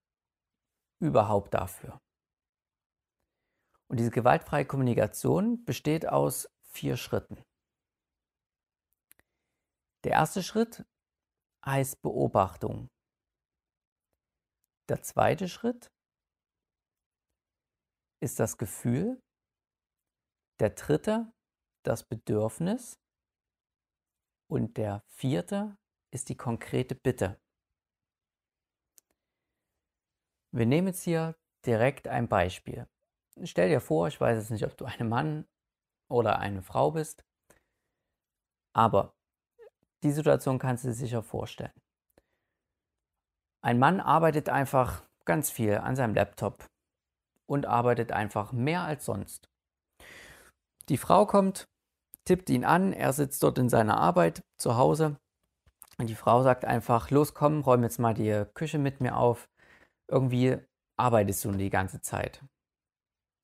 überhaupt 1.01 1.55
dafür. 1.55 1.99
Und 3.91 3.99
diese 3.99 4.11
gewaltfreie 4.11 4.67
Kommunikation 4.67 5.65
besteht 5.65 6.07
aus 6.07 6.49
vier 6.63 6.97
Schritten. 6.97 7.43
Der 10.05 10.13
erste 10.13 10.43
Schritt 10.43 10.85
heißt 11.65 12.01
Beobachtung. 12.03 12.89
Der 14.89 15.03
zweite 15.03 15.49
Schritt 15.49 15.91
ist 18.21 18.39
das 18.39 18.59
Gefühl. 18.59 19.21
Der 20.61 20.71
dritte 20.71 21.33
das 21.83 22.05
Bedürfnis. 22.05 23.01
Und 24.51 24.77
der 24.77 25.03
vierte 25.09 25.77
ist 26.13 26.29
die 26.29 26.37
konkrete 26.37 26.95
Bitte. 26.95 27.41
Wir 30.53 30.67
nehmen 30.67 30.89
jetzt 30.89 31.03
hier 31.03 31.37
direkt 31.65 32.09
ein 32.09 32.29
Beispiel 32.29 32.89
stell 33.45 33.69
dir 33.69 33.81
vor, 33.81 34.09
ich 34.09 34.21
weiß 34.21 34.39
jetzt 34.39 34.51
nicht, 34.51 34.65
ob 34.65 34.77
du 34.77 34.85
ein 34.85 35.09
Mann 35.09 35.47
oder 36.11 36.39
eine 36.39 36.63
Frau 36.63 36.93
bist, 36.93 37.25
aber 38.75 39.15
die 40.03 40.13
Situation 40.13 40.59
kannst 40.59 40.85
du 40.85 40.89
dir 40.89 40.95
sicher 40.95 41.23
vorstellen. 41.23 41.73
Ein 43.63 43.79
Mann 43.79 44.01
arbeitet 44.01 44.49
einfach 44.49 45.03
ganz 45.25 45.51
viel 45.51 45.75
an 45.79 45.97
seinem 45.97 46.15
Laptop 46.15 46.67
und 47.47 47.67
arbeitet 47.67 48.13
einfach 48.13 48.53
mehr 48.53 48.83
als 48.83 49.05
sonst. 49.05 49.49
Die 50.89 50.97
Frau 50.97 51.27
kommt, 51.27 51.69
tippt 52.25 52.49
ihn 52.51 52.65
an, 52.65 52.93
er 52.93 53.13
sitzt 53.13 53.43
dort 53.43 53.59
in 53.59 53.69
seiner 53.69 53.99
Arbeit 53.99 54.43
zu 54.57 54.77
Hause 54.77 55.19
und 55.99 56.09
die 56.09 56.15
Frau 56.15 56.43
sagt 56.43 56.65
einfach, 56.65 57.11
los 57.11 57.35
komm, 57.35 57.63
räum 57.63 57.83
jetzt 57.83 57.99
mal 57.99 58.15
die 58.15 58.45
Küche 58.55 58.79
mit 58.79 59.01
mir 59.01 59.17
auf. 59.17 59.49
Irgendwie 60.07 60.59
arbeitest 60.97 61.45
du 61.45 61.53
die 61.53 61.71
ganze 61.71 62.01
Zeit. 62.01 62.43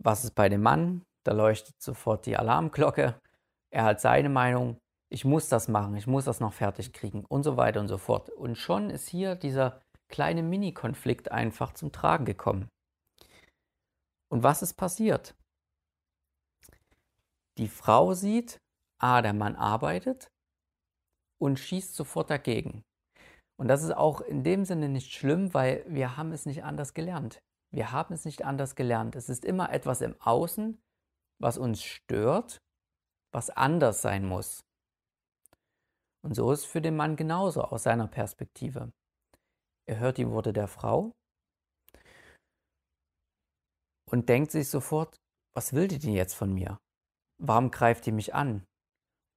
Was 0.02 0.24
ist 0.24 0.34
bei 0.34 0.48
dem 0.48 0.62
Mann? 0.62 1.02
Da 1.24 1.32
leuchtet 1.32 1.80
sofort 1.82 2.26
die 2.26 2.36
Alarmglocke. 2.36 3.18
Er 3.72 3.84
hat 3.84 4.00
seine 4.00 4.28
Meinung. 4.28 4.78
Ich 5.10 5.24
muss 5.24 5.48
das 5.48 5.68
machen, 5.68 5.96
ich 5.96 6.06
muss 6.06 6.24
das 6.24 6.40
noch 6.40 6.52
fertig 6.52 6.92
kriegen 6.92 7.24
und 7.26 7.44
so 7.44 7.56
weiter 7.56 7.80
und 7.80 7.88
so 7.88 7.98
fort. 7.98 8.30
Und 8.30 8.56
schon 8.56 8.90
ist 8.90 9.08
hier 9.08 9.36
dieser 9.36 9.80
kleine 10.08 10.42
Mini-Konflikt 10.42 11.30
einfach 11.30 11.72
zum 11.72 11.92
Tragen 11.92 12.24
gekommen. 12.24 12.68
Und 14.30 14.42
was 14.42 14.62
ist 14.62 14.74
passiert? 14.74 15.34
Die 17.58 17.68
Frau 17.68 18.14
sieht, 18.14 18.58
ah, 19.00 19.22
der 19.22 19.32
Mann 19.32 19.54
arbeitet 19.54 20.28
und 21.40 21.60
schießt 21.60 21.94
sofort 21.94 22.30
dagegen. 22.30 22.82
Und 23.56 23.68
das 23.68 23.84
ist 23.84 23.96
auch 23.96 24.20
in 24.20 24.42
dem 24.42 24.64
Sinne 24.64 24.88
nicht 24.88 25.12
schlimm, 25.12 25.54
weil 25.54 25.84
wir 25.86 26.16
haben 26.16 26.32
es 26.32 26.46
nicht 26.46 26.64
anders 26.64 26.94
gelernt. 26.94 27.38
Wir 27.74 27.90
haben 27.90 28.14
es 28.14 28.24
nicht 28.24 28.44
anders 28.44 28.76
gelernt. 28.76 29.16
Es 29.16 29.28
ist 29.28 29.44
immer 29.44 29.72
etwas 29.72 30.00
im 30.00 30.14
Außen, 30.20 30.80
was 31.40 31.58
uns 31.58 31.82
stört, 31.82 32.62
was 33.32 33.50
anders 33.50 34.00
sein 34.00 34.24
muss. 34.24 34.64
Und 36.24 36.34
so 36.34 36.52
ist 36.52 36.60
es 36.60 36.64
für 36.66 36.80
den 36.80 36.94
Mann 36.94 37.16
genauso 37.16 37.62
aus 37.62 37.82
seiner 37.82 38.06
Perspektive. 38.06 38.92
Er 39.88 39.98
hört 39.98 40.18
die 40.18 40.30
Worte 40.30 40.52
der 40.52 40.68
Frau 40.68 41.16
und 44.08 44.28
denkt 44.28 44.52
sich 44.52 44.68
sofort, 44.68 45.16
was 45.52 45.72
will 45.72 45.88
die 45.88 45.98
denn 45.98 46.14
jetzt 46.14 46.34
von 46.34 46.54
mir? 46.54 46.78
Warum 47.42 47.72
greift 47.72 48.06
die 48.06 48.12
mich 48.12 48.34
an? 48.34 48.64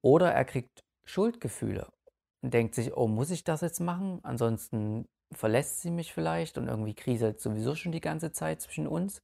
Oder 0.04 0.32
er 0.32 0.46
kriegt 0.46 0.82
Schuldgefühle 1.08 1.92
und 2.44 2.54
denkt 2.54 2.76
sich, 2.76 2.96
oh, 2.96 3.08
muss 3.08 3.32
ich 3.32 3.44
das 3.44 3.62
jetzt 3.62 3.80
machen? 3.80 4.24
Ansonsten 4.24 5.08
verlässt 5.34 5.82
sie 5.82 5.92
mich 5.92 6.14
vielleicht 6.14 6.58
und 6.58 6.68
irgendwie 6.68 6.94
kriselt 6.94 7.40
sowieso 7.40 7.76
schon 7.76 7.92
die 7.92 8.02
ganze 8.02 8.32
Zeit 8.32 8.62
zwischen 8.62 8.88
uns. 8.88 9.22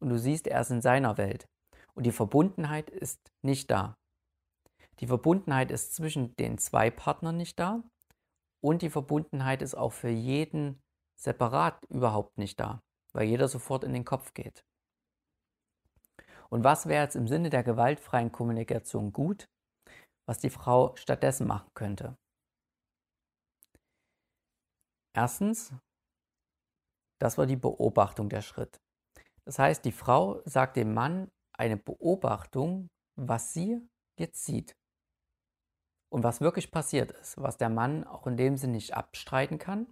Und 0.00 0.10
du 0.10 0.18
siehst, 0.18 0.46
er 0.46 0.60
ist 0.60 0.70
in 0.70 0.82
seiner 0.82 1.16
Welt. 1.16 1.48
Und 1.94 2.04
die 2.04 2.12
Verbundenheit 2.12 2.90
ist 2.90 3.32
nicht 3.42 3.70
da. 3.70 3.96
Die 5.00 5.06
Verbundenheit 5.06 5.70
ist 5.70 5.94
zwischen 5.94 6.36
den 6.36 6.58
zwei 6.58 6.90
Partnern 6.90 7.36
nicht 7.36 7.58
da. 7.58 7.82
Und 8.62 8.82
die 8.82 8.90
Verbundenheit 8.90 9.62
ist 9.62 9.74
auch 9.74 9.92
für 9.92 10.08
jeden 10.08 10.82
separat 11.14 11.84
überhaupt 11.88 12.38
nicht 12.38 12.60
da, 12.60 12.82
weil 13.12 13.26
jeder 13.26 13.48
sofort 13.48 13.84
in 13.84 13.92
den 13.92 14.04
Kopf 14.04 14.34
geht. 14.34 14.64
Und 16.48 16.64
was 16.64 16.86
wäre 16.86 17.02
jetzt 17.02 17.16
im 17.16 17.28
Sinne 17.28 17.50
der 17.50 17.62
gewaltfreien 17.62 18.32
Kommunikation 18.32 19.12
gut, 19.12 19.48
was 20.26 20.38
die 20.38 20.50
Frau 20.50 20.94
stattdessen 20.96 21.46
machen 21.46 21.70
könnte? 21.74 22.16
Erstens, 25.16 25.72
das 27.18 27.38
war 27.38 27.46
die 27.46 27.56
Beobachtung 27.56 28.28
der 28.28 28.42
Schritt. 28.42 28.78
Das 29.46 29.58
heißt, 29.58 29.82
die 29.86 29.92
Frau 29.92 30.42
sagt 30.44 30.76
dem 30.76 30.92
Mann 30.92 31.30
eine 31.56 31.78
Beobachtung, 31.78 32.90
was 33.18 33.54
sie 33.54 33.80
jetzt 34.18 34.44
sieht. 34.44 34.76
Und 36.12 36.22
was 36.22 36.42
wirklich 36.42 36.70
passiert 36.70 37.12
ist, 37.12 37.40
was 37.40 37.56
der 37.56 37.70
Mann 37.70 38.04
auch 38.04 38.26
in 38.26 38.36
dem 38.36 38.58
Sinne 38.58 38.74
nicht 38.74 38.94
abstreiten 38.94 39.58
kann. 39.58 39.86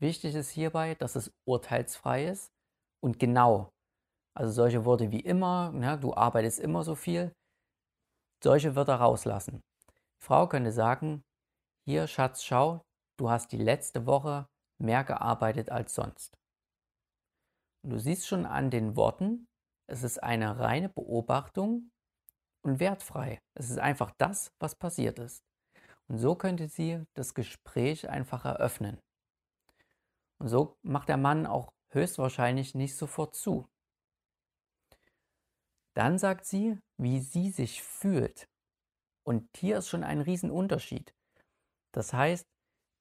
Wichtig 0.00 0.34
ist 0.34 0.50
hierbei, 0.50 0.94
dass 0.94 1.14
es 1.14 1.30
urteilsfrei 1.46 2.26
ist 2.26 2.50
und 3.02 3.18
genau. 3.18 3.70
Also 4.34 4.50
solche 4.50 4.86
Worte 4.86 5.12
wie 5.12 5.20
immer, 5.20 5.72
ne, 5.72 5.98
du 5.98 6.14
arbeitest 6.14 6.58
immer 6.58 6.82
so 6.84 6.94
viel, 6.94 7.32
solche 8.42 8.74
Wörter 8.74 8.96
rauslassen. 8.96 9.60
Die 10.20 10.24
Frau 10.24 10.48
könnte 10.48 10.72
sagen, 10.72 11.22
hier 11.86 12.06
Schatz, 12.06 12.42
schau, 12.42 12.82
du 13.18 13.28
hast 13.28 13.52
die 13.52 13.58
letzte 13.58 14.06
Woche 14.06 14.48
mehr 14.78 15.04
gearbeitet 15.04 15.70
als 15.70 15.94
sonst. 15.94 16.38
Und 17.82 17.90
du 17.90 17.98
siehst 17.98 18.26
schon 18.26 18.46
an 18.46 18.70
den 18.70 18.96
Worten, 18.96 19.46
es 19.86 20.02
ist 20.02 20.22
eine 20.22 20.58
reine 20.58 20.88
Beobachtung 20.88 21.90
und 22.62 22.80
wertfrei. 22.80 23.40
Es 23.54 23.70
ist 23.70 23.78
einfach 23.78 24.12
das, 24.16 24.52
was 24.58 24.74
passiert 24.74 25.18
ist. 25.18 25.44
Und 26.08 26.18
so 26.18 26.34
könnte 26.34 26.68
sie 26.68 27.04
das 27.14 27.34
Gespräch 27.34 28.08
einfach 28.08 28.44
eröffnen. 28.44 28.98
Und 30.38 30.48
so 30.48 30.76
macht 30.82 31.08
der 31.08 31.16
Mann 31.16 31.46
auch 31.46 31.72
höchstwahrscheinlich 31.90 32.74
nicht 32.74 32.96
sofort 32.96 33.34
zu. 33.34 33.68
Dann 35.94 36.18
sagt 36.18 36.44
sie, 36.44 36.78
wie 36.96 37.20
sie 37.20 37.50
sich 37.50 37.82
fühlt. 37.82 38.48
Und 39.22 39.48
hier 39.56 39.78
ist 39.78 39.88
schon 39.88 40.04
ein 40.04 40.20
Riesenunterschied. 40.20 41.14
Das 41.92 42.12
heißt, 42.12 42.46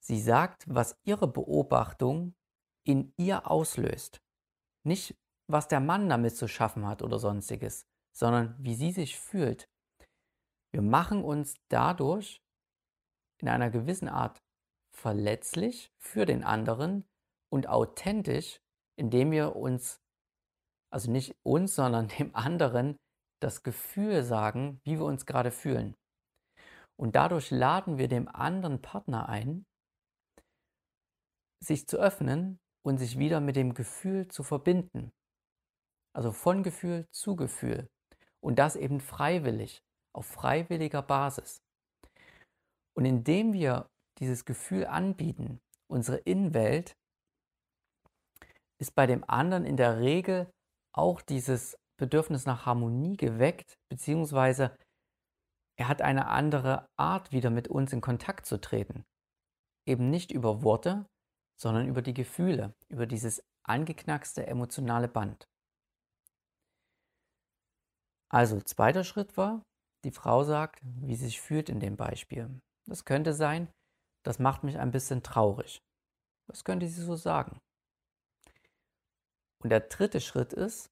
Sie 0.06 0.20
sagt, 0.20 0.66
was 0.68 0.98
ihre 1.06 1.28
Beobachtung 1.28 2.36
in 2.86 3.14
ihr 3.16 3.50
auslöst. 3.50 4.22
Nicht, 4.86 5.16
was 5.48 5.70
der 5.70 5.80
Mann 5.80 6.10
damit 6.10 6.36
zu 6.36 6.50
schaffen 6.50 6.86
hat 6.86 7.02
oder 7.02 7.20
sonstiges, 7.20 7.86
sondern 8.12 8.54
wie 8.60 8.76
sie 8.76 8.92
sich 8.92 9.18
fühlt. 9.18 9.70
Wir 10.74 10.82
machen 10.82 11.24
uns 11.24 11.56
dadurch 11.70 12.42
in 13.40 13.48
einer 13.48 13.70
gewissen 13.70 14.10
Art 14.10 14.44
verletzlich 14.92 15.94
für 16.00 16.26
den 16.26 16.44
anderen 16.44 17.06
und 17.50 17.70
authentisch, 17.70 18.60
indem 18.98 19.32
wir 19.32 19.56
uns, 19.56 20.02
also 20.92 21.10
nicht 21.10 21.34
uns, 21.44 21.76
sondern 21.76 22.08
dem 22.20 22.36
anderen 22.36 22.98
das 23.42 23.64
Gefühl 23.64 24.24
sagen, 24.24 24.82
wie 24.84 25.00
wir 25.00 25.06
uns 25.06 25.26
gerade 25.26 25.52
fühlen. 25.52 25.96
Und 26.98 27.16
dadurch 27.16 27.52
laden 27.52 27.98
wir 27.98 28.10
dem 28.10 28.28
anderen 28.28 28.82
Partner 28.82 29.30
ein, 29.30 29.66
sich 31.64 31.88
zu 31.88 31.98
öffnen 31.98 32.60
und 32.86 32.98
sich 32.98 33.18
wieder 33.18 33.40
mit 33.40 33.56
dem 33.56 33.74
Gefühl 33.74 34.28
zu 34.28 34.44
verbinden. 34.44 35.12
Also 36.16 36.32
von 36.32 36.64
Gefühl 36.64 37.08
zu 37.12 37.36
Gefühl. 37.36 37.90
Und 38.42 38.60
das 38.60 38.76
eben 38.76 39.00
freiwillig, 39.00 39.82
auf 40.14 40.26
freiwilliger 40.26 41.02
Basis. 41.02 41.62
Und 42.96 43.06
indem 43.06 43.54
wir 43.54 43.90
dieses 44.20 44.46
Gefühl 44.46 44.86
anbieten, 44.86 45.60
unsere 45.90 46.18
Innenwelt, 46.18 46.96
ist 48.80 48.94
bei 48.96 49.08
dem 49.08 49.24
anderen 49.28 49.66
in 49.66 49.78
der 49.78 50.00
Regel 50.00 50.52
auch 50.94 51.22
dieses 51.22 51.78
Bedürfnis 51.98 52.46
nach 52.46 52.66
Harmonie 52.66 53.16
geweckt, 53.16 53.78
beziehungsweise 53.90 54.76
er 55.80 55.88
hat 55.88 56.02
eine 56.02 56.28
andere 56.28 56.88
Art, 56.98 57.32
wieder 57.32 57.50
mit 57.50 57.68
uns 57.68 57.94
in 57.94 58.02
Kontakt 58.02 58.46
zu 58.46 58.60
treten. 58.60 59.06
Eben 59.88 60.10
nicht 60.10 60.32
über 60.32 60.64
Worte, 60.64 61.06
sondern 61.64 61.88
über 61.88 62.02
die 62.02 62.14
Gefühle, 62.14 62.74
über 62.90 63.08
dieses 63.08 63.42
angeknackste 63.64 64.46
emotionale 64.46 65.08
Band. 65.08 65.48
Also, 68.30 68.60
zweiter 68.60 69.06
Schritt 69.06 69.38
war, 69.38 69.64
die 70.04 70.12
Frau 70.12 70.44
sagt, 70.44 70.82
wie 70.84 71.16
sie 71.16 71.26
sich 71.26 71.40
fühlt 71.40 71.70
in 71.70 71.80
dem 71.80 71.96
Beispiel. 71.96 72.50
Das 72.86 73.06
könnte 73.06 73.34
sein, 73.34 73.72
das 74.26 74.40
macht 74.40 74.66
mich 74.66 74.78
ein 74.78 74.92
bisschen 74.92 75.24
traurig. 75.24 75.82
Das 76.50 76.66
könnte 76.66 76.86
sie 76.86 77.02
so 77.02 77.16
sagen. 77.16 77.58
Und 79.64 79.70
der 79.70 79.80
dritte 79.80 80.20
Schritt 80.20 80.52
ist, 80.52 80.90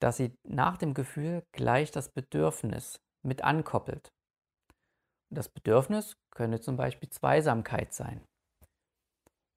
dass 0.00 0.16
sie 0.16 0.34
nach 0.48 0.78
dem 0.78 0.94
Gefühl 0.94 1.44
gleich 1.52 1.90
das 1.90 2.08
Bedürfnis 2.08 3.02
mit 3.22 3.44
ankoppelt. 3.44 4.08
Und 5.28 5.36
das 5.36 5.50
Bedürfnis 5.50 6.16
könnte 6.30 6.62
zum 6.62 6.78
Beispiel 6.78 7.10
Zweisamkeit 7.10 7.92
sein. 7.92 8.24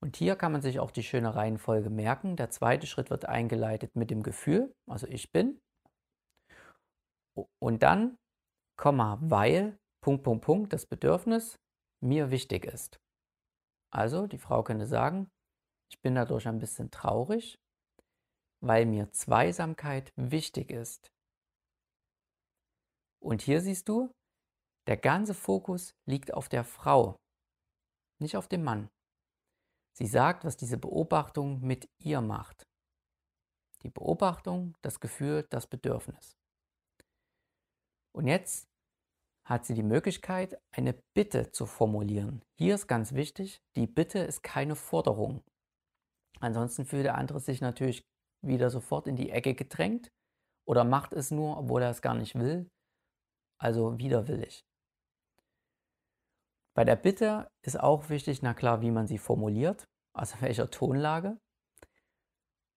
Und 0.05 0.17
hier 0.17 0.35
kann 0.35 0.51
man 0.51 0.61
sich 0.61 0.79
auch 0.79 0.91
die 0.91 1.01
schöne 1.01 1.33
Reihenfolge 1.33 1.89
merken. 1.89 2.35
Der 2.35 2.51
zweite 2.51 2.85
Schritt 2.85 3.09
wird 3.09 3.25
eingeleitet 3.25 3.95
mit 3.95 4.11
dem 4.11 4.21
Gefühl, 4.21 4.71
also 4.87 5.07
ich 5.07 5.31
bin. 5.31 5.59
Und 7.59 7.81
dann, 7.81 8.15
Komma, 8.77 9.17
weil, 9.19 9.79
Punkt, 10.03 10.23
Punkt, 10.23 10.45
Punkt, 10.45 10.73
das 10.73 10.85
Bedürfnis 10.85 11.57
mir 12.03 12.29
wichtig 12.29 12.65
ist. 12.65 12.99
Also 13.91 14.27
die 14.27 14.37
Frau 14.37 14.61
könnte 14.61 14.85
sagen, 14.85 15.27
ich 15.91 15.99
bin 16.03 16.13
dadurch 16.13 16.47
ein 16.47 16.59
bisschen 16.59 16.91
traurig, 16.91 17.57
weil 18.61 18.85
mir 18.85 19.11
Zweisamkeit 19.11 20.13
wichtig 20.15 20.69
ist. 20.69 21.07
Und 23.19 23.41
hier 23.41 23.59
siehst 23.59 23.89
du, 23.89 24.11
der 24.85 24.97
ganze 24.97 25.33
Fokus 25.33 25.95
liegt 26.07 26.31
auf 26.31 26.47
der 26.47 26.63
Frau, 26.63 27.15
nicht 28.21 28.37
auf 28.37 28.47
dem 28.47 28.63
Mann. 28.63 28.91
Sie 29.97 30.07
sagt, 30.07 30.43
was 30.43 30.57
diese 30.57 30.77
Beobachtung 30.77 31.61
mit 31.61 31.89
ihr 31.99 32.19
macht. 32.19 32.67
Die 33.83 33.89
Beobachtung, 33.89 34.75
das 34.81 34.99
Gefühl, 34.99 35.45
das 35.49 35.67
Bedürfnis. 35.67 36.35
Und 38.13 38.27
jetzt 38.27 38.67
hat 39.45 39.65
sie 39.65 39.73
die 39.73 39.83
Möglichkeit, 39.83 40.59
eine 40.71 40.93
Bitte 41.13 41.51
zu 41.51 41.65
formulieren. 41.65 42.43
Hier 42.57 42.75
ist 42.75 42.87
ganz 42.87 43.13
wichtig, 43.13 43.61
die 43.75 43.87
Bitte 43.87 44.19
ist 44.19 44.43
keine 44.43 44.75
Forderung. 44.75 45.43
Ansonsten 46.39 46.85
fühlt 46.85 47.05
der 47.05 47.15
andere 47.15 47.39
sich 47.39 47.61
natürlich 47.61 48.01
wieder 48.41 48.69
sofort 48.69 49.07
in 49.07 49.15
die 49.15 49.29
Ecke 49.29 49.53
gedrängt 49.53 50.09
oder 50.67 50.83
macht 50.83 51.13
es 51.13 51.31
nur, 51.31 51.57
obwohl 51.57 51.83
er 51.83 51.91
es 51.91 52.01
gar 52.01 52.15
nicht 52.15 52.35
will, 52.35 52.67
also 53.59 53.97
widerwillig. 53.97 54.65
Bei 56.75 56.83
der 56.83 56.97
Bitte 56.97 57.49
ist 57.61 57.79
auch 57.79 58.09
wichtig, 58.09 58.41
na 58.41 58.53
klar, 58.53 58.81
wie 58.81 58.91
man 58.91 59.07
sie 59.07 59.17
formuliert, 59.17 59.87
also 60.13 60.35
welcher 60.41 60.69
Tonlage 60.69 61.39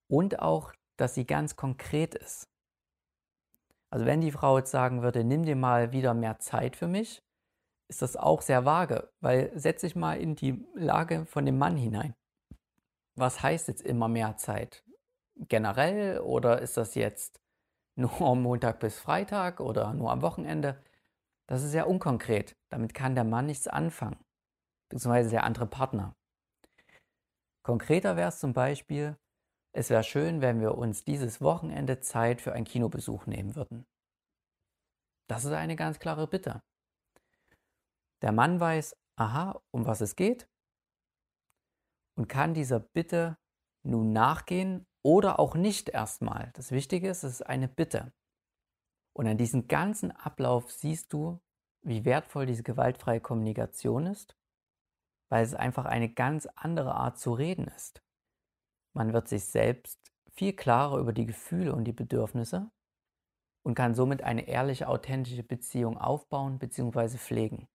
und 0.08 0.40
auch, 0.40 0.72
dass 0.96 1.14
sie 1.14 1.26
ganz 1.26 1.56
konkret 1.56 2.14
ist. 2.14 2.48
Also 3.90 4.06
wenn 4.06 4.20
die 4.20 4.32
Frau 4.32 4.58
jetzt 4.58 4.70
sagen 4.70 5.02
würde, 5.02 5.24
nimm 5.24 5.44
dir 5.44 5.56
mal 5.56 5.92
wieder 5.92 6.14
mehr 6.14 6.38
Zeit 6.38 6.76
für 6.76 6.88
mich, 6.88 7.22
ist 7.88 8.02
das 8.02 8.16
auch 8.16 8.42
sehr 8.42 8.64
vage, 8.64 9.10
weil 9.20 9.50
setz 9.58 9.80
dich 9.80 9.96
mal 9.96 10.14
in 10.20 10.34
die 10.34 10.66
Lage 10.74 11.24
von 11.26 11.46
dem 11.46 11.58
Mann 11.58 11.76
hinein. 11.76 12.14
Was 13.16 13.42
heißt 13.42 13.68
jetzt 13.68 13.82
immer 13.82 14.08
mehr 14.08 14.36
Zeit? 14.36 14.84
Generell 15.36 16.20
oder 16.20 16.60
ist 16.60 16.76
das 16.76 16.94
jetzt 16.94 17.40
nur 17.96 18.20
am 18.20 18.42
Montag 18.42 18.80
bis 18.80 18.98
Freitag 18.98 19.60
oder 19.60 19.94
nur 19.94 20.10
am 20.10 20.22
Wochenende? 20.22 20.82
Das 21.48 21.62
ist 21.62 21.70
sehr 21.70 21.88
unkonkret. 21.88 22.56
Damit 22.70 22.94
kann 22.94 23.14
der 23.14 23.24
Mann 23.24 23.46
nichts 23.46 23.66
anfangen, 23.66 24.22
beziehungsweise 24.90 25.30
der 25.30 25.44
andere 25.44 25.66
Partner. 25.66 26.14
Konkreter 27.64 28.16
wäre 28.16 28.28
es 28.28 28.38
zum 28.38 28.52
Beispiel, 28.52 29.16
es 29.74 29.90
wäre 29.90 30.02
schön, 30.02 30.40
wenn 30.40 30.60
wir 30.60 30.76
uns 30.76 31.04
dieses 31.04 31.40
Wochenende 31.40 32.00
Zeit 32.00 32.40
für 32.40 32.52
einen 32.52 32.64
Kinobesuch 32.64 33.26
nehmen 33.26 33.56
würden. 33.56 33.86
Das 35.28 35.44
ist 35.44 35.52
eine 35.52 35.76
ganz 35.76 35.98
klare 35.98 36.26
Bitte. 36.26 36.62
Der 38.22 38.32
Mann 38.32 38.58
weiß, 38.58 38.96
aha, 39.16 39.60
um 39.70 39.86
was 39.86 40.00
es 40.00 40.16
geht 40.16 40.48
und 42.16 42.28
kann 42.28 42.54
dieser 42.54 42.80
Bitte 42.80 43.38
nun 43.86 44.12
nachgehen 44.12 44.86
oder 45.04 45.38
auch 45.38 45.54
nicht 45.54 45.88
erstmal. 45.88 46.50
Das 46.54 46.72
Wichtige 46.72 47.08
ist, 47.08 47.22
es 47.22 47.34
ist 47.34 47.46
eine 47.46 47.68
Bitte. 47.68 48.12
Und 49.18 49.26
an 49.26 49.36
diesem 49.36 49.66
ganzen 49.66 50.12
Ablauf 50.12 50.70
siehst 50.70 51.12
du, 51.12 51.40
wie 51.82 52.04
wertvoll 52.04 52.46
diese 52.46 52.62
gewaltfreie 52.62 53.20
Kommunikation 53.20 54.06
ist, 54.06 54.36
weil 55.28 55.42
es 55.42 55.54
einfach 55.54 55.86
eine 55.86 56.08
ganz 56.08 56.46
andere 56.54 56.94
Art 56.94 57.18
zu 57.18 57.32
reden 57.32 57.66
ist. 57.66 58.00
Man 58.94 59.12
wird 59.12 59.26
sich 59.26 59.44
selbst 59.46 59.98
viel 60.30 60.52
klarer 60.52 60.98
über 60.98 61.12
die 61.12 61.26
Gefühle 61.26 61.74
und 61.74 61.82
die 61.82 61.92
Bedürfnisse 61.92 62.70
und 63.64 63.74
kann 63.74 63.96
somit 63.96 64.22
eine 64.22 64.46
ehrliche, 64.46 64.88
authentische 64.88 65.42
Beziehung 65.42 65.98
aufbauen 65.98 66.60
bzw. 66.60 67.18
pflegen. 67.18 67.66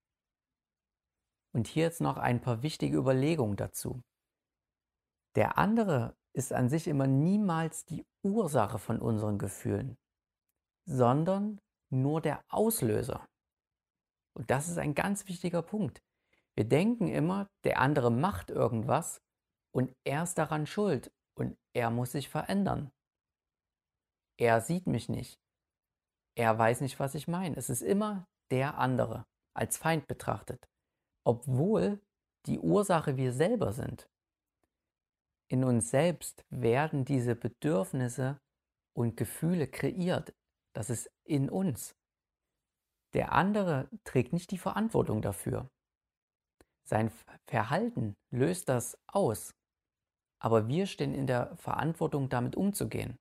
Und 1.52 1.68
hier 1.68 1.84
jetzt 1.84 2.00
noch 2.00 2.16
ein 2.16 2.40
paar 2.40 2.64
wichtige 2.64 2.96
Überlegungen 2.96 3.58
dazu. 3.58 4.02
Der 5.36 5.58
andere 5.58 6.16
ist 6.32 6.54
an 6.54 6.70
sich 6.70 6.88
immer 6.88 7.06
niemals 7.06 7.84
die 7.84 8.06
Ursache 8.22 8.80
von 8.80 8.98
unseren 8.98 9.38
Gefühlen, 9.38 9.98
sondern 10.86 11.60
nur 11.90 12.22
der 12.22 12.44
Auslöser. 12.50 13.28
Und 14.36 14.50
das 14.50 14.68
ist 14.68 14.78
ein 14.78 14.96
ganz 14.96 15.28
wichtiger 15.28 15.62
Punkt. 15.62 16.02
Wir 16.56 16.66
denken 16.66 17.08
immer, 17.08 17.48
der 17.64 17.80
andere 17.80 18.12
macht 18.12 18.50
irgendwas 18.50 19.22
und 19.72 19.96
er 20.04 20.24
ist 20.24 20.38
daran 20.38 20.66
schuld 20.66 21.12
und 21.36 21.58
er 21.74 21.90
muss 21.90 22.12
sich 22.12 22.30
verändern. 22.30 22.92
Er 24.38 24.62
sieht 24.62 24.88
mich 24.88 25.10
nicht. 25.10 25.40
Er 26.36 26.58
weiß 26.58 26.82
nicht, 26.82 27.00
was 27.00 27.16
ich 27.16 27.28
meine. 27.28 27.56
Es 27.56 27.70
ist 27.70 27.82
immer 27.82 28.28
der 28.52 28.78
andere 28.78 29.26
als 29.56 29.78
Feind 29.78 30.08
betrachtet, 30.08 30.68
obwohl 31.24 32.02
die 32.48 32.60
Ursache 32.60 33.18
wir 33.18 33.32
selber 33.32 33.72
sind. 33.72 34.10
In 35.48 35.64
uns 35.64 35.92
selbst 35.92 36.44
werden 36.50 37.06
diese 37.06 37.36
Bedürfnisse 37.36 38.40
und 38.94 39.18
Gefühle 39.18 39.68
kreiert. 39.68 40.34
Das 40.74 40.90
ist 40.90 41.10
in 41.24 41.50
uns. 41.50 41.96
Der 43.14 43.32
andere 43.32 43.90
trägt 44.04 44.34
nicht 44.34 44.52
die 44.52 44.58
Verantwortung 44.58 45.22
dafür. 45.22 45.70
Sein 46.84 47.12
Verhalten 47.48 48.16
löst 48.32 48.70
das 48.70 48.98
aus. 49.08 49.56
Aber 50.40 50.68
wir 50.68 50.88
stehen 50.88 51.14
in 51.14 51.28
der 51.28 51.56
Verantwortung, 51.56 52.28
damit 52.28 52.56
umzugehen. 52.56 53.18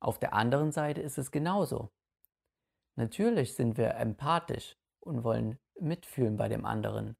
Auf 0.00 0.18
der 0.18 0.32
anderen 0.32 0.72
Seite 0.72 1.00
ist 1.00 1.18
es 1.18 1.30
genauso. 1.30 1.90
Natürlich 2.96 3.54
sind 3.54 3.76
wir 3.76 3.94
empathisch 3.94 4.76
und 5.00 5.22
wollen 5.22 5.58
mitfühlen 5.78 6.36
bei 6.36 6.48
dem 6.48 6.64
anderen. 6.64 7.16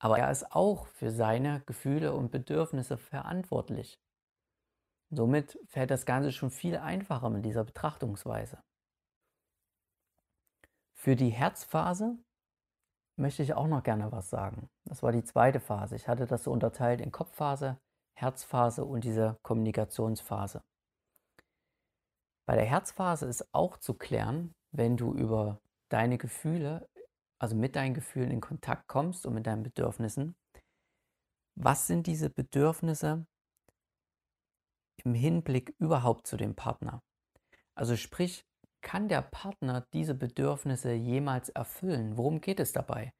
Aber 0.00 0.18
er 0.18 0.30
ist 0.30 0.52
auch 0.52 0.86
für 0.86 1.10
seine 1.10 1.62
Gefühle 1.66 2.14
und 2.14 2.30
Bedürfnisse 2.30 2.96
verantwortlich. 2.96 3.98
Somit 5.10 5.58
fällt 5.66 5.90
das 5.90 6.06
Ganze 6.06 6.32
schon 6.32 6.50
viel 6.50 6.76
einfacher 6.76 7.30
mit 7.30 7.44
dieser 7.44 7.64
Betrachtungsweise. 7.64 8.62
Für 11.00 11.16
die 11.16 11.30
Herzphase 11.30 12.18
möchte 13.16 13.42
ich 13.42 13.54
auch 13.54 13.66
noch 13.66 13.82
gerne 13.82 14.12
was 14.12 14.30
sagen. 14.30 14.68
Das 14.84 15.02
war 15.02 15.12
die 15.12 15.24
zweite 15.24 15.60
Phase. 15.60 15.96
Ich 15.96 16.08
hatte 16.08 16.26
das 16.26 16.44
so 16.44 16.52
unterteilt 16.52 17.00
in 17.00 17.12
Kopfphase, 17.12 17.78
Herzphase 18.14 18.84
und 18.84 19.04
diese 19.04 19.38
Kommunikationsphase. 19.42 20.62
Bei 22.46 22.56
der 22.56 22.64
Herzphase 22.64 23.26
ist 23.26 23.46
auch 23.52 23.76
zu 23.76 23.94
klären, 23.94 24.52
wenn 24.72 24.96
du 24.96 25.12
über 25.14 25.60
deine 25.88 26.18
Gefühle 26.18 26.88
also 27.38 27.54
mit 27.54 27.76
deinen 27.76 27.94
Gefühlen 27.94 28.30
in 28.30 28.40
Kontakt 28.40 28.88
kommst 28.88 29.26
und 29.26 29.34
mit 29.34 29.46
deinen 29.46 29.62
Bedürfnissen. 29.62 30.34
Was 31.54 31.86
sind 31.86 32.06
diese 32.06 32.30
Bedürfnisse 32.30 33.26
im 35.04 35.14
Hinblick 35.14 35.74
überhaupt 35.78 36.26
zu 36.26 36.36
dem 36.36 36.54
Partner? 36.54 37.02
Also 37.74 37.96
sprich, 37.96 38.44
kann 38.80 39.08
der 39.08 39.22
Partner 39.22 39.86
diese 39.92 40.14
Bedürfnisse 40.14 40.92
jemals 40.92 41.48
erfüllen? 41.48 42.16
Worum 42.16 42.40
geht 42.40 42.60
es 42.60 42.72
dabei? 42.72 43.12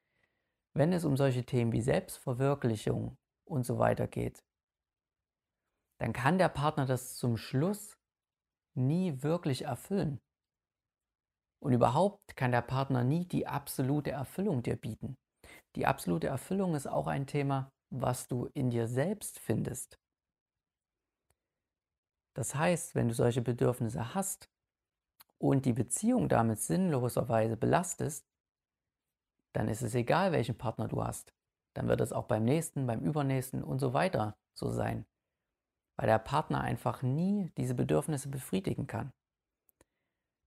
Wenn 0.74 0.92
es 0.92 1.04
um 1.04 1.16
solche 1.16 1.44
Themen 1.44 1.72
wie 1.72 1.80
Selbstverwirklichung 1.80 3.16
und 3.44 3.64
so 3.64 3.78
weiter 3.78 4.06
geht, 4.06 4.44
dann 6.00 6.12
kann 6.12 6.38
der 6.38 6.48
Partner 6.48 6.86
das 6.86 7.16
zum 7.16 7.36
Schluss 7.36 7.98
nie 8.74 9.22
wirklich 9.22 9.62
erfüllen. 9.62 10.20
Und 11.60 11.72
überhaupt 11.72 12.36
kann 12.36 12.52
der 12.52 12.62
Partner 12.62 13.02
nie 13.02 13.26
die 13.26 13.46
absolute 13.46 14.12
Erfüllung 14.12 14.62
dir 14.62 14.76
bieten. 14.76 15.16
Die 15.74 15.86
absolute 15.86 16.28
Erfüllung 16.28 16.76
ist 16.76 16.86
auch 16.86 17.08
ein 17.08 17.26
Thema, 17.26 17.72
was 17.90 18.28
du 18.28 18.46
in 18.54 18.70
dir 18.70 18.86
selbst 18.86 19.40
findest. 19.40 19.98
Das 22.34 22.54
heißt, 22.54 22.94
wenn 22.94 23.08
du 23.08 23.14
solche 23.14 23.42
Bedürfnisse 23.42 24.14
hast 24.14 24.48
und 25.38 25.64
die 25.64 25.72
Beziehung 25.72 26.28
damit 26.28 26.60
sinnloserweise 26.60 27.56
belastest, 27.56 28.26
dann 29.52 29.68
ist 29.68 29.82
es 29.82 29.94
egal, 29.94 30.32
welchen 30.32 30.58
Partner 30.58 30.88
du 30.88 31.02
hast. 31.02 31.32
Dann 31.74 31.88
wird 31.88 32.00
es 32.00 32.12
auch 32.12 32.24
beim 32.24 32.44
nächsten, 32.44 32.86
beim 32.86 33.00
übernächsten 33.00 33.62
und 33.62 33.78
so 33.78 33.92
weiter 33.92 34.36
so 34.54 34.70
sein 34.70 35.06
weil 35.98 36.06
der 36.06 36.20
Partner 36.20 36.60
einfach 36.60 37.02
nie 37.02 37.50
diese 37.56 37.74
Bedürfnisse 37.74 38.28
befriedigen 38.28 38.86
kann. 38.86 39.12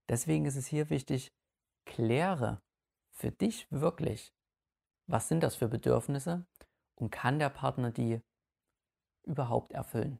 Deswegen 0.08 0.46
ist 0.46 0.56
es 0.56 0.66
hier 0.66 0.88
wichtig, 0.88 1.30
kläre 1.84 2.62
für 3.10 3.30
dich 3.30 3.70
wirklich, 3.70 4.32
was 5.06 5.28
sind 5.28 5.42
das 5.42 5.54
für 5.54 5.68
Bedürfnisse 5.68 6.46
und 6.94 7.10
kann 7.10 7.38
der 7.38 7.50
Partner 7.50 7.90
die 7.90 8.22
überhaupt 9.24 9.72
erfüllen. 9.72 10.18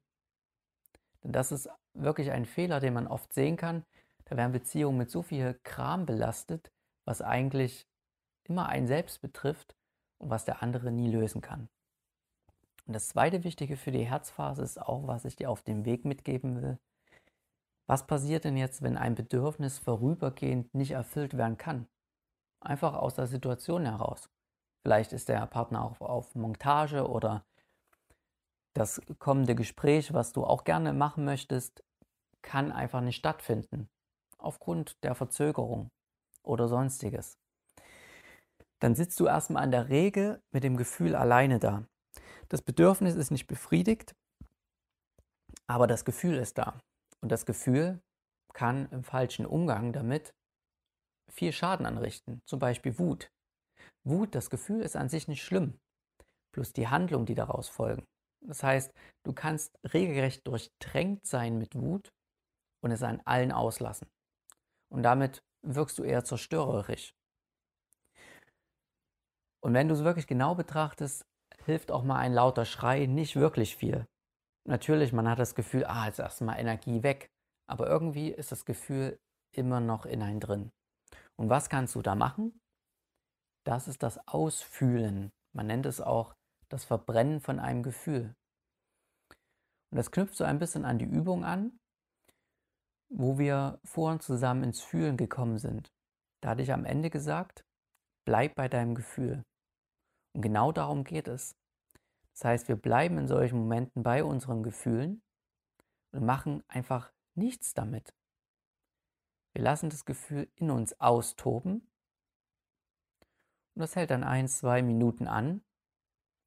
Denn 1.25 1.33
das 1.33 1.51
ist 1.51 1.71
wirklich 1.95 2.31
ein 2.31 2.45
Fehler, 2.45 2.79
den 2.79 2.93
man 2.93 3.07
oft 3.07 3.33
sehen 3.33 3.57
kann. 3.57 3.87
Da 4.33 4.38
werden 4.38 4.53
Beziehungen 4.53 4.97
mit 4.97 5.11
so 5.11 5.21
viel 5.21 5.61
Kram 5.62 6.07
belastet, 6.07 6.73
was 7.05 7.21
eigentlich 7.21 7.87
immer 8.45 8.66
einen 8.66 8.87
selbst 8.87 9.21
betrifft 9.21 9.77
und 10.16 10.31
was 10.31 10.47
der 10.47 10.62
andere 10.62 10.90
nie 10.90 11.11
lösen 11.11 11.42
kann. 11.42 11.68
Und 12.87 12.95
das 12.95 13.09
zweite 13.09 13.45
Wichtige 13.45 13.77
für 13.77 13.92
die 13.92 14.07
Herzphase 14.07 14.62
ist 14.62 14.81
auch, 14.81 15.07
was 15.07 15.27
ich 15.27 15.37
dir 15.37 15.51
auf 15.51 15.61
dem 15.61 15.85
Weg 15.85 16.07
mitgeben 16.07 16.62
will. 16.62 16.79
Was 17.87 18.07
passiert 18.07 18.45
denn 18.45 18.57
jetzt, 18.57 18.81
wenn 18.81 18.97
ein 18.97 19.14
Bedürfnis 19.14 19.79
vorübergehend 19.79 20.75
nicht 20.75 20.92
erfüllt 20.92 21.37
werden 21.37 21.59
kann? 21.59 21.87
Einfach 22.61 22.95
aus 22.95 23.12
der 23.12 23.27
Situation 23.27 23.85
heraus. 23.85 24.31
Vielleicht 24.81 25.12
ist 25.12 25.29
der 25.29 25.47
Partner 25.47 25.85
auch 25.85 26.01
auf 26.01 26.35
Montage 26.35 27.07
oder 27.07 27.45
das 28.73 29.03
kommende 29.18 29.55
Gespräch, 29.55 30.14
was 30.14 30.33
du 30.33 30.42
auch 30.47 30.64
gerne 30.64 30.95
machen 30.95 31.27
möchtest, 31.27 31.85
kann 32.40 32.73
einfach 32.73 33.03
nicht 33.03 33.16
stattfinden. 33.16 33.90
Aufgrund 34.42 35.02
der 35.02 35.14
Verzögerung 35.14 35.90
oder 36.42 36.68
sonstiges. 36.68 37.38
Dann 38.81 38.94
sitzt 38.94 39.18
du 39.20 39.26
erstmal 39.26 39.62
an 39.62 39.70
der 39.70 39.88
Regel 39.88 40.42
mit 40.50 40.64
dem 40.64 40.76
Gefühl 40.76 41.14
alleine 41.14 41.59
da. 41.59 41.87
Das 42.48 42.62
Bedürfnis 42.62 43.14
ist 43.14 43.31
nicht 43.31 43.46
befriedigt, 43.46 44.14
aber 45.66 45.87
das 45.87 46.05
Gefühl 46.05 46.37
ist 46.37 46.59
da. 46.59 46.81
Und 47.20 47.31
das 47.31 47.46
Gefühl 47.46 48.00
kann 48.52 48.88
im 48.90 49.05
falschen 49.05 49.46
Umgang 49.46 49.92
damit 49.92 50.35
viel 51.31 51.52
Schaden 51.52 51.87
anrichten, 51.87 52.42
zum 52.44 52.59
Beispiel 52.59 52.98
Wut. 52.98 53.31
Wut, 54.05 54.35
das 54.35 54.50
Gefühl 54.50 54.83
ist 54.83 54.96
an 54.96 55.09
sich 55.09 55.28
nicht 55.28 55.42
schlimm, 55.42 55.78
plus 56.52 56.72
die 56.72 56.88
Handlungen, 56.88 57.26
die 57.26 57.35
daraus 57.35 57.68
folgen. 57.68 58.05
Das 58.44 58.62
heißt, 58.62 58.92
du 59.24 59.33
kannst 59.33 59.78
regelrecht 59.94 60.46
durchdrängt 60.46 61.24
sein 61.24 61.59
mit 61.59 61.74
Wut 61.74 62.12
und 62.83 62.90
es 62.90 63.02
an 63.02 63.22
allen 63.24 63.52
auslassen. 63.52 64.09
Und 64.92 65.02
damit 65.02 65.42
wirkst 65.62 65.98
du 65.98 66.02
eher 66.02 66.22
zerstörerisch. 66.22 67.14
Und 69.64 69.72
wenn 69.74 69.88
du 69.88 69.94
es 69.94 70.05
wirklich 70.05 70.26
genau 70.26 70.55
betrachtest, 70.55 71.24
hilft 71.64 71.90
auch 71.90 72.02
mal 72.02 72.18
ein 72.18 72.35
lauter 72.35 72.66
Schrei 72.66 73.07
nicht 73.07 73.37
wirklich 73.37 73.76
viel. 73.76 74.07
Natürlich, 74.68 75.12
man 75.12 75.28
hat 75.28 75.38
das 75.38 75.55
Gefühl, 75.55 75.85
ah, 75.87 76.07
jetzt 76.07 76.18
erstmal 76.18 76.61
Energie 76.61 77.02
weg. 77.02 77.31
Aber 77.66 77.88
irgendwie 77.88 78.28
ist 78.28 78.52
das 78.52 78.64
Gefühl 78.66 79.18
immer 79.55 79.81
noch 79.81 80.05
in 80.05 80.22
einen 80.22 80.40
drin. 80.40 80.72
Und 81.37 81.48
was 81.48 81.70
kannst 81.70 81.94
du 81.94 82.02
da 82.02 82.14
machen? 82.14 82.61
Das 83.64 83.88
ist 83.88 84.02
das 84.02 84.18
Ausfühlen. 84.28 85.31
Man 85.55 85.68
nennt 85.68 85.87
es 85.87 86.00
auch 86.00 86.35
das 86.68 86.85
Verbrennen 86.85 87.40
von 87.40 87.61
einem 87.61 87.83
Gefühl. 87.83 88.35
Und 89.90 89.96
das 89.96 90.11
knüpft 90.11 90.37
so 90.37 90.44
ein 90.44 90.59
bisschen 90.59 90.85
an 90.85 90.98
die 90.98 91.07
Übung 91.07 91.44
an, 91.44 91.78
wo 93.12 93.38
wir 93.38 93.79
vorhin 93.85 94.20
zusammen 94.20 94.64
ins 94.64 94.81
Fühlen 94.81 95.16
gekommen 95.16 95.59
sind. 95.59 95.92
Da 96.40 96.51
hatte 96.51 96.62
ich 96.62 96.72
am 96.72 96.85
Ende 96.85 97.11
gesagt, 97.11 97.64
bleib 98.25 98.55
bei 98.55 98.68
deinem 98.68 98.94
Gefühl. 98.94 99.44
Und 100.35 100.42
genau 100.42 100.72
darum 100.72 101.05
geht 101.05 101.29
es. 101.29 101.55
Das 102.33 102.44
heißt, 102.44 102.68
wir 102.68 102.77
bleiben 102.77 103.18
in 103.18 103.29
solchen 103.29 103.59
Momenten 103.59 104.03
bei 104.03 104.25
unseren 104.25 104.62
Gefühlen 104.62 105.22
und 106.12 106.25
machen 106.25 106.62
einfach 106.68 107.12
nichts 107.35 107.75
damit. 107.75 108.14
Wir 109.55 109.62
lassen 109.62 109.90
das 109.90 110.07
Gefühl 110.07 110.51
in 110.55 110.70
uns 110.70 110.98
austoben 110.98 111.87
und 113.75 113.81
das 113.81 113.96
hält 113.96 114.11
dann 114.11 114.25
ein, 114.25 114.48
zwei 114.48 114.83
Minuten 114.83 115.27
an 115.27 115.62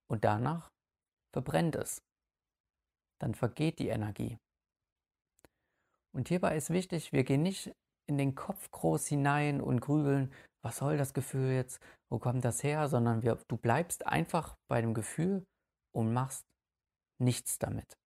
und 0.08 0.24
danach 0.24 0.72
verbrennt 1.32 1.76
es. 1.76 2.04
Dann 3.20 3.36
vergeht 3.36 3.80
die 3.80 3.90
Energie. 3.90 4.40
Und 6.16 6.30
hierbei 6.30 6.56
ist 6.56 6.70
wichtig, 6.70 7.12
wir 7.12 7.26
gehen 7.26 7.44
nicht 7.44 7.76
in 8.08 8.18
den 8.18 8.36
Kopf 8.36 8.72
groß 8.72 9.06
hinein 9.08 9.60
und 9.60 9.82
grübeln, 9.82 10.32
was 10.64 10.78
soll 10.78 10.96
das 10.96 11.14
Gefühl 11.14 11.52
jetzt, 11.52 11.82
wo 12.10 12.20
kommt 12.20 12.46
das 12.46 12.64
her, 12.64 12.88
sondern 12.88 13.22
wir, 13.22 13.38
du 13.50 13.58
bleibst 13.58 14.08
einfach 14.08 14.56
bei 14.70 14.80
dem 14.80 14.94
Gefühl 14.94 15.46
und 15.94 16.14
machst 16.14 16.46
nichts 17.22 17.60
damit. 17.60 17.98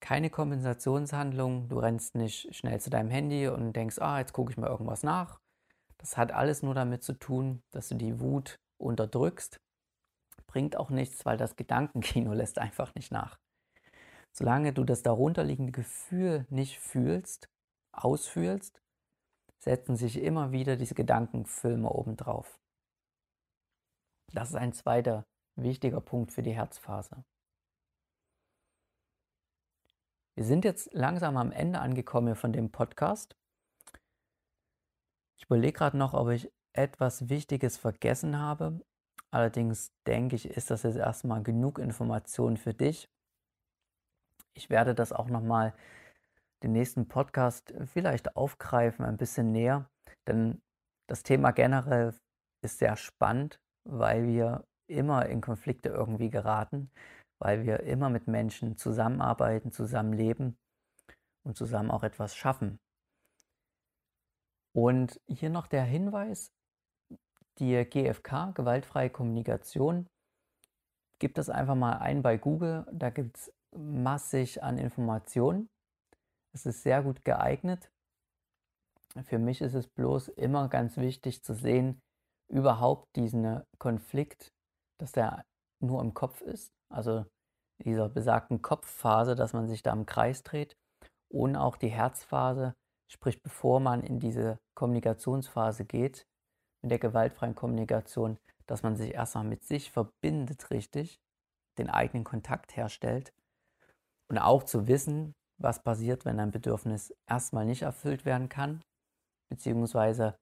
Keine 0.00 0.30
Kompensationshandlung, 0.30 1.68
du 1.68 1.80
rennst 1.80 2.14
nicht 2.14 2.54
schnell 2.54 2.80
zu 2.80 2.90
deinem 2.90 3.10
Handy 3.10 3.48
und 3.48 3.72
denkst, 3.72 3.98
ah, 3.98 4.20
jetzt 4.20 4.34
gucke 4.34 4.52
ich 4.52 4.56
mal 4.56 4.70
irgendwas 4.70 5.02
nach. 5.02 5.40
Das 5.98 6.16
hat 6.16 6.30
alles 6.30 6.62
nur 6.62 6.74
damit 6.74 7.02
zu 7.02 7.14
tun, 7.14 7.60
dass 7.72 7.88
du 7.88 7.96
die 7.96 8.20
Wut 8.20 8.60
unterdrückst. 8.78 9.58
Bringt 10.46 10.76
auch 10.76 10.90
nichts, 10.90 11.24
weil 11.26 11.38
das 11.38 11.56
Gedankenkino 11.56 12.32
lässt 12.34 12.58
einfach 12.58 12.94
nicht 12.94 13.10
nach. 13.10 13.36
Solange 14.36 14.72
du 14.72 14.82
das 14.82 15.02
darunterliegende 15.02 15.70
Gefühl 15.70 16.44
nicht 16.50 16.80
fühlst, 16.80 17.48
ausfühlst, 17.92 18.82
setzen 19.60 19.96
sich 19.96 20.20
immer 20.20 20.50
wieder 20.50 20.76
diese 20.76 20.96
Gedankenfilme 20.96 21.88
obendrauf. 21.88 22.58
Das 24.32 24.50
ist 24.50 24.56
ein 24.56 24.72
zweiter 24.72 25.24
wichtiger 25.54 26.00
Punkt 26.00 26.32
für 26.32 26.42
die 26.42 26.54
Herzphase. 26.54 27.24
Wir 30.34 30.44
sind 30.44 30.64
jetzt 30.64 30.92
langsam 30.92 31.36
am 31.36 31.52
Ende 31.52 31.78
angekommen 31.78 32.34
von 32.34 32.52
dem 32.52 32.72
Podcast. 32.72 33.36
Ich 35.38 35.44
überlege 35.44 35.78
gerade 35.78 35.96
noch, 35.96 36.12
ob 36.12 36.30
ich 36.30 36.50
etwas 36.72 37.28
Wichtiges 37.28 37.76
vergessen 37.76 38.40
habe. 38.40 38.84
Allerdings 39.30 39.92
denke 40.08 40.34
ich, 40.34 40.48
ist 40.48 40.72
das 40.72 40.82
jetzt 40.82 40.96
erstmal 40.96 41.44
genug 41.44 41.78
Information 41.78 42.56
für 42.56 42.74
dich. 42.74 43.08
Ich 44.54 44.70
werde 44.70 44.94
das 44.94 45.12
auch 45.12 45.28
nochmal 45.28 45.74
den 46.62 46.72
nächsten 46.72 47.08
Podcast 47.08 47.74
vielleicht 47.84 48.36
aufgreifen, 48.36 49.04
ein 49.04 49.16
bisschen 49.16 49.52
näher. 49.52 49.90
Denn 50.26 50.62
das 51.08 51.22
Thema 51.22 51.50
generell 51.50 52.14
ist 52.62 52.78
sehr 52.78 52.96
spannend, 52.96 53.60
weil 53.84 54.26
wir 54.26 54.64
immer 54.86 55.26
in 55.26 55.40
Konflikte 55.40 55.88
irgendwie 55.88 56.30
geraten, 56.30 56.90
weil 57.38 57.64
wir 57.64 57.80
immer 57.80 58.10
mit 58.10 58.28
Menschen 58.28 58.76
zusammenarbeiten, 58.76 59.72
zusammenleben 59.72 60.56
und 61.44 61.56
zusammen 61.56 61.90
auch 61.90 62.02
etwas 62.02 62.36
schaffen. 62.36 62.78
Und 64.74 65.20
hier 65.28 65.50
noch 65.50 65.66
der 65.66 65.84
Hinweis, 65.84 66.52
die 67.58 67.84
GFK, 67.84 68.52
gewaltfreie 68.54 69.10
Kommunikation, 69.10 70.06
gibt 71.20 71.38
es 71.38 71.48
einfach 71.48 71.76
mal 71.76 71.98
ein 71.98 72.22
bei 72.22 72.36
Google, 72.36 72.86
da 72.90 73.10
gibt 73.10 73.36
es 73.36 73.52
massig 73.76 74.62
an 74.62 74.78
Informationen. 74.78 75.68
Es 76.52 76.66
ist 76.66 76.82
sehr 76.82 77.02
gut 77.02 77.24
geeignet. 77.24 77.90
Für 79.24 79.38
mich 79.38 79.60
ist 79.60 79.74
es 79.74 79.86
bloß 79.86 80.28
immer 80.28 80.68
ganz 80.68 80.96
wichtig 80.96 81.42
zu 81.42 81.54
sehen, 81.54 82.00
überhaupt 82.48 83.14
diesen 83.16 83.62
Konflikt, 83.78 84.52
dass 84.98 85.12
der 85.12 85.44
nur 85.80 86.00
im 86.00 86.14
Kopf 86.14 86.40
ist, 86.40 86.72
also 86.92 87.24
dieser 87.84 88.08
besagten 88.08 88.62
Kopfphase, 88.62 89.34
dass 89.34 89.52
man 89.52 89.66
sich 89.68 89.82
da 89.82 89.92
im 89.92 90.06
Kreis 90.06 90.42
dreht 90.42 90.76
und 91.28 91.56
auch 91.56 91.76
die 91.76 91.88
Herzphase, 91.88 92.74
sprich 93.10 93.42
bevor 93.42 93.80
man 93.80 94.02
in 94.02 94.20
diese 94.20 94.58
Kommunikationsphase 94.76 95.84
geht, 95.84 96.26
mit 96.82 96.90
der 96.90 96.98
gewaltfreien 96.98 97.54
Kommunikation, 97.54 98.38
dass 98.66 98.82
man 98.82 98.96
sich 98.96 99.14
erstmal 99.14 99.44
mit 99.44 99.64
sich 99.64 99.90
verbindet 99.90 100.70
richtig, 100.70 101.20
den 101.78 101.90
eigenen 101.90 102.24
Kontakt 102.24 102.76
herstellt 102.76 103.32
und 104.28 104.38
auch 104.38 104.62
zu 104.62 104.86
wissen, 104.86 105.34
was 105.58 105.82
passiert, 105.82 106.24
wenn 106.24 106.40
ein 106.40 106.50
Bedürfnis 106.50 107.14
erstmal 107.28 107.64
nicht 107.64 107.82
erfüllt 107.82 108.24
werden 108.24 108.48
kann, 108.48 108.82
beziehungsweise 109.50 110.36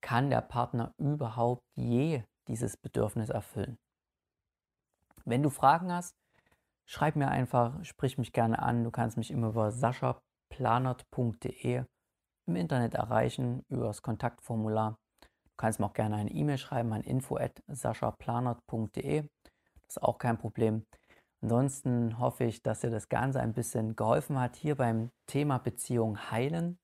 kann 0.00 0.30
der 0.30 0.40
Partner 0.40 0.92
überhaupt 0.98 1.62
je 1.74 2.22
dieses 2.48 2.76
Bedürfnis 2.76 3.30
erfüllen. 3.30 3.78
Wenn 5.24 5.42
du 5.42 5.50
Fragen 5.50 5.92
hast, 5.92 6.14
schreib 6.84 7.16
mir 7.16 7.28
einfach, 7.28 7.84
sprich 7.84 8.16
mich 8.18 8.32
gerne 8.32 8.60
an. 8.60 8.84
Du 8.84 8.92
kannst 8.92 9.16
mich 9.16 9.32
immer 9.32 9.48
über 9.48 9.72
saschaplanert.de 9.72 11.84
im 12.48 12.56
Internet 12.56 12.94
erreichen, 12.94 13.64
über 13.68 13.86
das 13.86 14.02
Kontaktformular. 14.02 14.96
Du 15.20 15.56
kannst 15.56 15.80
mir 15.80 15.86
auch 15.86 15.94
gerne 15.94 16.14
eine 16.16 16.30
E-Mail 16.30 16.58
schreiben 16.58 16.92
an 16.92 17.02
info.saschaplanert.de. 17.02 19.22
Das 19.22 19.96
ist 19.96 20.02
auch 20.02 20.18
kein 20.18 20.38
Problem. 20.38 20.84
Ansonsten 21.42 22.18
hoffe 22.18 22.44
ich, 22.44 22.62
dass 22.62 22.80
dir 22.80 22.90
das 22.90 23.08
Ganze 23.08 23.40
ein 23.40 23.52
bisschen 23.52 23.96
geholfen 23.96 24.40
hat 24.40 24.56
hier 24.56 24.74
beim 24.74 25.10
Thema 25.26 25.58
Beziehung 25.58 26.30
heilen. 26.30 26.78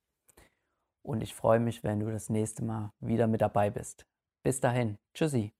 Und 1.05 1.23
ich 1.23 1.35
freue 1.35 1.61
mich, 1.61 1.83
wenn 1.83 2.01
du 2.01 2.11
das 2.11 2.29
nächste 2.29 2.65
Mal 2.65 2.93
wieder 3.01 3.27
mit 3.27 3.41
dabei 3.41 3.71
bist. 3.71 4.07
Bis 4.45 4.61
dahin, 4.61 4.99
tschüssi. 5.15 5.53